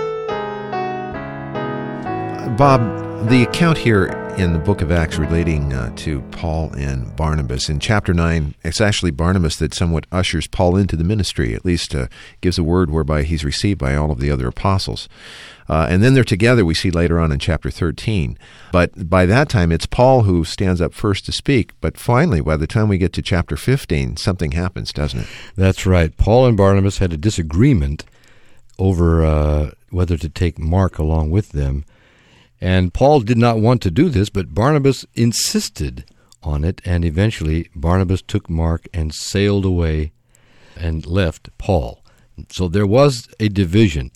Bob, 2.57 2.81
the 3.29 3.43
account 3.43 3.77
here 3.77 4.24
in 4.37 4.51
the 4.51 4.59
book 4.59 4.81
of 4.81 4.91
Acts 4.91 5.17
relating 5.17 5.71
uh, 5.71 5.95
to 5.95 6.21
Paul 6.31 6.73
and 6.73 7.15
Barnabas. 7.15 7.69
In 7.69 7.79
chapter 7.79 8.13
9, 8.13 8.53
it's 8.65 8.81
actually 8.81 9.11
Barnabas 9.11 9.55
that 9.57 9.73
somewhat 9.73 10.07
ushers 10.11 10.45
Paul 10.45 10.75
into 10.75 10.97
the 10.97 11.05
ministry, 11.05 11.55
at 11.55 11.63
least 11.63 11.95
uh, 11.95 12.07
gives 12.41 12.57
a 12.57 12.63
word 12.63 12.91
whereby 12.91 13.23
he's 13.23 13.45
received 13.45 13.79
by 13.79 13.95
all 13.95 14.11
of 14.11 14.19
the 14.19 14.29
other 14.29 14.47
apostles. 14.47 15.07
Uh, 15.69 15.87
and 15.89 16.03
then 16.03 16.13
they're 16.13 16.25
together, 16.25 16.65
we 16.65 16.73
see 16.73 16.91
later 16.91 17.17
on 17.17 17.31
in 17.31 17.39
chapter 17.39 17.71
13. 17.71 18.37
But 18.73 19.09
by 19.09 19.25
that 19.25 19.47
time, 19.47 19.71
it's 19.71 19.85
Paul 19.85 20.23
who 20.23 20.43
stands 20.43 20.81
up 20.81 20.93
first 20.93 21.25
to 21.25 21.31
speak. 21.31 21.71
But 21.79 21.97
finally, 21.97 22.41
by 22.41 22.57
the 22.57 22.67
time 22.67 22.89
we 22.89 22.97
get 22.97 23.13
to 23.13 23.21
chapter 23.21 23.55
15, 23.55 24.17
something 24.17 24.51
happens, 24.51 24.91
doesn't 24.91 25.21
it? 25.21 25.27
That's 25.55 25.85
right. 25.85 26.15
Paul 26.17 26.45
and 26.45 26.57
Barnabas 26.57 26.97
had 26.97 27.13
a 27.13 27.17
disagreement 27.17 28.03
over 28.77 29.23
uh, 29.23 29.71
whether 29.91 30.17
to 30.17 30.27
take 30.27 30.59
Mark 30.59 30.97
along 30.97 31.31
with 31.31 31.53
them. 31.53 31.85
And 32.61 32.93
Paul 32.93 33.19
did 33.21 33.37
not 33.37 33.59
want 33.59 33.81
to 33.83 33.91
do 33.91 34.09
this, 34.09 34.29
but 34.29 34.53
Barnabas 34.53 35.05
insisted 35.13 36.05
on 36.41 36.63
it, 36.63 36.81
and 36.85 37.03
eventually 37.03 37.69
Barnabas 37.75 38.21
took 38.21 38.49
Mark 38.49 38.87
and 38.93 39.13
sailed 39.13 39.65
away 39.65 40.11
and 40.75 41.05
left 41.05 41.49
Paul. 41.57 42.03
So 42.49 42.67
there 42.67 42.87
was 42.87 43.27
a 43.39 43.49
division. 43.49 44.11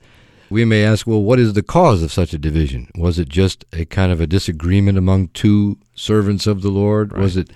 We 0.49 0.65
may 0.65 0.83
ask, 0.83 1.05
well, 1.05 1.21
what 1.21 1.39
is 1.39 1.53
the 1.53 1.63
cause 1.63 2.01
of 2.01 2.11
such 2.11 2.33
a 2.33 2.39
division? 2.39 2.89
Was 2.95 3.19
it 3.19 3.29
just 3.29 3.65
a 3.71 3.85
kind 3.85 4.11
of 4.11 4.19
a 4.19 4.27
disagreement 4.27 4.97
among 4.97 5.29
two 5.29 5.77
servants 5.95 6.47
of 6.47 6.61
the 6.61 6.69
Lord? 6.69 7.13
Right. 7.13 7.21
Was 7.21 7.37
it 7.37 7.51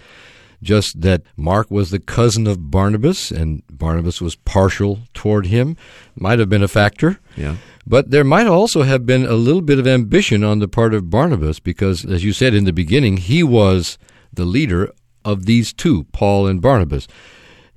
just 0.63 1.01
that 1.01 1.21
Mark 1.37 1.69
was 1.69 1.91
the 1.91 1.99
cousin 1.99 2.47
of 2.47 2.71
Barnabas 2.71 3.31
and 3.31 3.61
Barnabas 3.69 4.21
was 4.21 4.35
partial 4.35 4.99
toward 5.13 5.47
him? 5.47 5.77
Might 6.15 6.39
have 6.39 6.49
been 6.49 6.63
a 6.63 6.67
factor. 6.67 7.19
Yeah. 7.35 7.57
But 7.85 8.11
there 8.11 8.23
might 8.23 8.47
also 8.47 8.83
have 8.83 9.05
been 9.05 9.25
a 9.25 9.33
little 9.33 9.61
bit 9.61 9.79
of 9.79 9.85
ambition 9.85 10.43
on 10.43 10.59
the 10.59 10.67
part 10.67 10.93
of 10.93 11.09
Barnabas 11.09 11.59
because, 11.59 12.05
as 12.05 12.23
you 12.23 12.31
said 12.31 12.53
in 12.53 12.63
the 12.63 12.73
beginning, 12.73 13.17
he 13.17 13.43
was 13.43 13.97
the 14.31 14.45
leader 14.45 14.93
of 15.25 15.45
these 15.45 15.73
two, 15.73 16.05
Paul 16.05 16.47
and 16.47 16.61
Barnabas. 16.61 17.07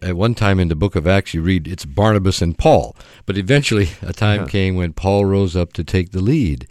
At 0.03 0.17
one 0.17 0.35
time 0.35 0.61
in 0.61 0.69
the 0.69 0.77
book 0.77 0.95
of 0.95 1.07
Acts, 1.07 1.35
you 1.35 1.43
read 1.43 1.67
it's 1.67 1.85
Barnabas 1.85 2.43
and 2.43 2.57
Paul. 2.57 2.95
But 3.25 3.37
eventually, 3.37 3.91
a 4.03 4.13
time 4.13 4.43
yeah. 4.43 4.47
came 4.47 4.77
when 4.77 4.93
Paul 4.93 5.25
rose 5.25 5.57
up 5.57 5.73
to 5.75 5.85
take 5.85 6.13
the 6.13 6.21
lead. 6.21 6.69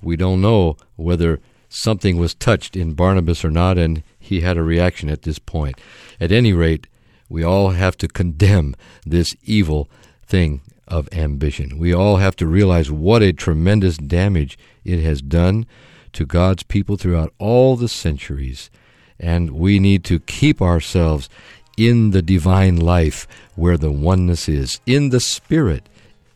We 0.00 0.16
don't 0.16 0.40
know 0.40 0.76
whether 0.96 1.40
something 1.68 2.16
was 2.16 2.34
touched 2.34 2.76
in 2.76 2.94
Barnabas 2.94 3.44
or 3.44 3.50
not, 3.50 3.78
and 3.78 4.02
he 4.28 4.42
had 4.42 4.56
a 4.56 4.62
reaction 4.62 5.08
at 5.08 5.22
this 5.22 5.38
point. 5.38 5.80
At 6.20 6.32
any 6.32 6.52
rate, 6.52 6.86
we 7.28 7.42
all 7.42 7.70
have 7.70 7.96
to 7.98 8.08
condemn 8.08 8.74
this 9.04 9.34
evil 9.42 9.88
thing 10.26 10.60
of 10.86 11.08
ambition. 11.12 11.78
We 11.78 11.92
all 11.92 12.16
have 12.16 12.36
to 12.36 12.46
realize 12.46 12.90
what 12.90 13.22
a 13.22 13.32
tremendous 13.32 13.96
damage 13.96 14.58
it 14.84 15.02
has 15.02 15.20
done 15.20 15.66
to 16.12 16.24
God's 16.24 16.62
people 16.62 16.96
throughout 16.96 17.32
all 17.38 17.76
the 17.76 17.88
centuries. 17.88 18.70
And 19.20 19.50
we 19.50 19.78
need 19.78 20.04
to 20.04 20.20
keep 20.20 20.62
ourselves 20.62 21.28
in 21.76 22.10
the 22.10 22.22
divine 22.22 22.76
life 22.76 23.26
where 23.54 23.76
the 23.76 23.90
oneness 23.90 24.48
is, 24.48 24.80
in 24.86 25.10
the 25.10 25.20
Spirit 25.20 25.88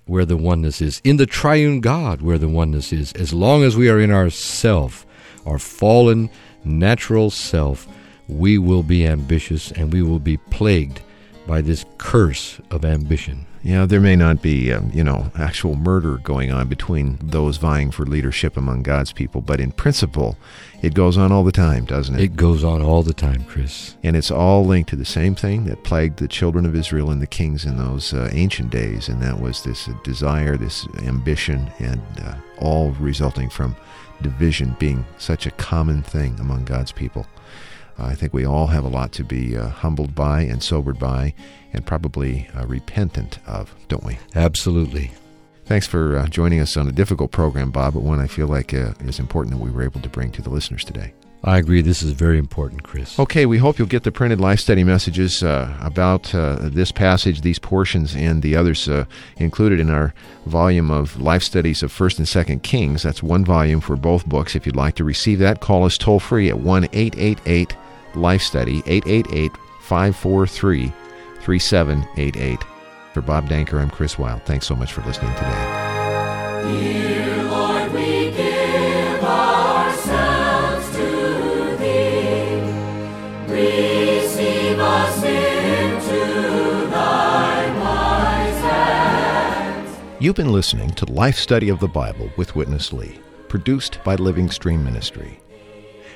where 0.07 0.24
the 0.24 0.37
oneness 0.37 0.81
is, 0.81 1.00
in 1.05 1.16
the 1.16 1.26
triune 1.26 1.81
God 1.81 2.22
where 2.22 2.38
the 2.38 2.48
oneness 2.48 2.92
is. 2.92 3.12
As 3.12 3.33
long 3.33 3.62
as 3.62 3.76
we 3.76 3.88
are 3.88 4.00
in 4.00 4.11
our 4.11 4.31
self, 4.31 5.07
our 5.46 5.59
fallen 5.59 6.31
natural 6.64 7.31
self, 7.31 7.87
we 8.29 8.59
will 8.59 8.83
be 8.83 9.07
ambitious 9.07 9.70
and 9.72 9.92
we 9.92 10.03
will 10.03 10.18
be 10.18 10.37
plagued 10.37 11.01
by 11.46 11.61
this 11.61 11.85
curse 11.98 12.61
of 12.70 12.85
ambition. 12.85 13.46
Yeah, 13.64 13.87
there 13.87 14.01
may 14.01 14.16
not 14.16 14.42
be, 14.42 14.72
um, 14.72 14.90
you 14.92 15.05
know, 15.05 15.31
actual 15.37 15.77
murder 15.77 16.16
going 16.18 16.51
on 16.51 16.68
between 16.68 17.18
those 17.22 17.59
vying 17.59 17.92
for 17.92 18.05
leadership 18.05 18.57
among 18.57 18.83
God's 18.83 19.12
people, 19.12 19.40
but 19.40 19.61
in 19.61 19.70
principle, 19.70 20.37
it 20.83 20.94
goes 20.94 21.16
on 21.16 21.31
all 21.31 21.44
the 21.44 21.53
time, 21.53 21.85
doesn't 21.85 22.16
it? 22.16 22.22
It 22.22 22.37
goes 22.37 22.64
on 22.64 22.83
all 22.83 23.05
the 23.05 23.14
time, 23.14 23.44
Chris. 23.44 23.96
And 24.03 24.16
it's 24.16 24.33
all 24.33 24.64
linked 24.64 24.90
to 24.90 24.96
the 24.96 25.05
same 25.05 25.37
thing 25.37 25.66
that 25.66 25.85
plagued 25.85 26.18
the 26.18 26.27
children 26.27 26.66
of 26.66 26.75
Israel 26.75 27.11
and 27.11 27.22
the 27.22 27.27
kings 27.27 27.64
in 27.64 27.77
those 27.77 28.12
uh, 28.12 28.31
ancient 28.33 28.70
days, 28.70 29.09
and 29.09 29.22
that 29.22 29.40
was 29.40 29.62
this 29.62 29.88
desire, 30.03 30.57
this 30.57 30.88
ambition, 31.05 31.70
and 31.79 32.03
uh, 32.20 32.35
all 32.59 32.90
resulting 32.92 33.48
from 33.48 33.77
division 34.22 34.76
being 34.78 35.04
such 35.18 35.46
a 35.46 35.50
common 35.52 36.02
thing 36.02 36.38
among 36.40 36.64
God's 36.64 36.92
people. 36.92 37.26
I 37.98 38.14
think 38.14 38.32
we 38.32 38.46
all 38.46 38.66
have 38.68 38.85
a 38.85 38.88
lot 38.88 39.12
to 39.12 39.24
be 39.24 39.56
uh, 39.56 39.68
humbled 39.68 40.14
by 40.14 40.42
and 40.42 40.62
sobered 40.62 40.98
by 40.98 41.35
and 41.72 41.87
probably 41.87 42.48
uh, 42.54 42.66
repentant 42.66 43.38
of, 43.46 43.74
don't 43.88 44.04
we? 44.04 44.18
Absolutely. 44.35 45.12
Thanks 45.64 45.87
for 45.87 46.16
uh, 46.16 46.26
joining 46.26 46.61
us 46.61 46.76
on 46.76 46.88
a 46.88 46.92
difficult 46.92 47.30
program, 47.30 47.70
Bob, 47.70 47.94
but 47.94 48.02
one 48.02 48.18
I 48.18 48.26
feel 48.26 48.46
like 48.46 48.74
uh, 48.74 48.92
is 49.00 49.18
important 49.18 49.54
that 49.54 49.62
we 49.62 49.70
were 49.70 49.82
able 49.82 50.00
to 50.00 50.08
bring 50.08 50.32
to 50.32 50.42
the 50.42 50.50
listeners 50.50 50.85
today. 50.85 51.12
I 51.44 51.59
agree. 51.59 51.83
This 51.83 52.02
is 52.02 52.12
very 52.12 52.38
important, 52.38 52.85
Chris. 52.85 53.18
Okay, 53.18 53.46
we 53.46 53.59
hope 53.59 53.78
you'll 53.78 53.88
get 53.88 54.05
the 54.05 54.12
printed 54.12 54.40
life 54.40 54.61
study 54.61 54.85
messages 54.85 55.42
uh, 55.42 55.76
about 55.81 56.33
uh, 56.35 56.57
this 56.61 56.92
passage, 56.92 57.40
these 57.40 57.59
portions, 57.59 58.14
and 58.14 58.42
the 58.42 58.55
others 58.55 58.88
uh, 58.88 59.07
included 59.38 59.81
in 59.81 59.90
our 59.90 60.14
volume 60.46 60.90
of 60.90 61.20
life 61.20 61.42
studies 61.42 61.83
of 61.83 61.90
First 61.90 62.18
and 62.18 62.28
Second 62.28 62.62
Kings. 62.62 63.02
That's 63.02 63.24
one 63.24 63.44
volume 63.44 63.81
for 63.81 63.96
both 63.96 64.24
books. 64.26 64.55
If 64.55 64.66
you'd 64.66 64.76
like 64.76 64.94
to 64.96 65.05
receive 65.05 65.40
that, 65.40 65.61
call 65.61 65.85
us 65.85 65.98
toll 65.98 66.20
free 66.20 66.48
at 66.48 66.61
one 66.61 66.88
eight 66.92 67.16
eight 67.18 67.40
eight 67.46 67.76
life 68.14 68.42
study 68.42 68.83
888 68.87 69.52
543 69.81 70.92
3788. 71.40 72.59
For 73.12 73.20
Bob 73.20 73.48
Danker, 73.48 73.81
I'm 73.81 73.90
Chris 73.90 74.18
Wild. 74.18 74.42
Thanks 74.44 74.66
so 74.66 74.74
much 74.74 74.92
for 74.92 75.02
listening 75.02 75.35
today. 75.35 77.21
You've 90.22 90.37
been 90.37 90.52
listening 90.52 90.90
to 90.90 91.12
Life 91.12 91.37
Study 91.37 91.68
of 91.68 91.80
the 91.80 91.88
Bible 91.88 92.30
with 92.37 92.54
Witness 92.54 92.92
Lee, 92.92 93.18
produced 93.48 93.98
by 94.04 94.14
Living 94.14 94.48
Stream 94.50 94.85
Ministry. 94.85 95.40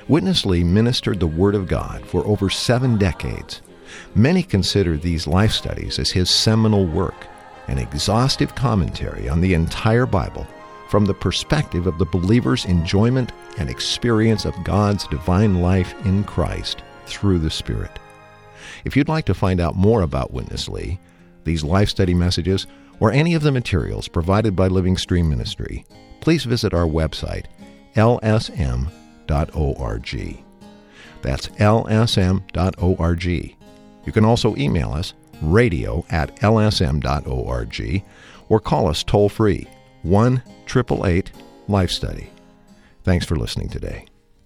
Witness 0.07 0.45
Lee 0.45 0.63
ministered 0.63 1.19
the 1.19 1.27
Word 1.27 1.55
of 1.55 1.67
God 1.67 2.05
for 2.05 2.25
over 2.25 2.49
seven 2.49 2.97
decades. 2.97 3.61
Many 4.15 4.43
consider 4.43 4.95
these 4.95 5.27
life 5.27 5.51
studies 5.51 5.99
as 5.99 6.09
his 6.09 6.29
seminal 6.29 6.85
work, 6.85 7.27
an 7.67 7.79
exhaustive 7.79 8.55
commentary 8.55 9.27
on 9.27 9.41
the 9.41 9.53
entire 9.53 10.05
Bible 10.05 10.47
from 10.87 11.03
the 11.03 11.13
perspective 11.13 11.85
of 11.85 11.97
the 11.97 12.05
believer's 12.05 12.63
enjoyment 12.63 13.33
and 13.57 13.69
experience 13.69 14.45
of 14.45 14.63
God's 14.63 15.05
divine 15.07 15.61
life 15.61 15.93
in 16.05 16.23
Christ 16.23 16.81
through 17.07 17.39
the 17.39 17.51
Spirit. 17.51 17.99
If 18.85 18.95
you'd 18.95 19.09
like 19.09 19.25
to 19.25 19.33
find 19.33 19.59
out 19.59 19.75
more 19.75 20.01
about 20.01 20.31
Witness 20.31 20.69
Lee, 20.69 20.97
these 21.43 21.65
life 21.65 21.89
study 21.89 22.13
messages, 22.13 22.67
or 22.99 23.11
any 23.11 23.33
of 23.33 23.43
the 23.43 23.51
materials 23.51 24.07
provided 24.07 24.55
by 24.55 24.67
Living 24.67 24.97
Stream 24.97 25.29
Ministry, 25.29 25.85
please 26.21 26.43
visit 26.43 26.73
our 26.73 26.85
website, 26.85 27.45
lsm.org. 27.95 28.87
That's 31.21 31.47
lsm.org. 31.47 33.25
You 34.05 34.11
can 34.13 34.25
also 34.25 34.55
email 34.55 34.93
us, 34.93 35.13
radio 35.41 36.05
at 36.09 36.35
lsm.org, 36.37 38.03
or 38.49 38.59
call 38.59 38.87
us 38.87 39.03
toll 39.03 39.29
free, 39.29 39.67
1 40.03 40.41
888 40.65 41.31
Life 41.67 41.91
Study. 41.91 42.29
Thanks 43.03 43.25
for 43.25 43.35
listening 43.35 43.69
today. 43.69 44.06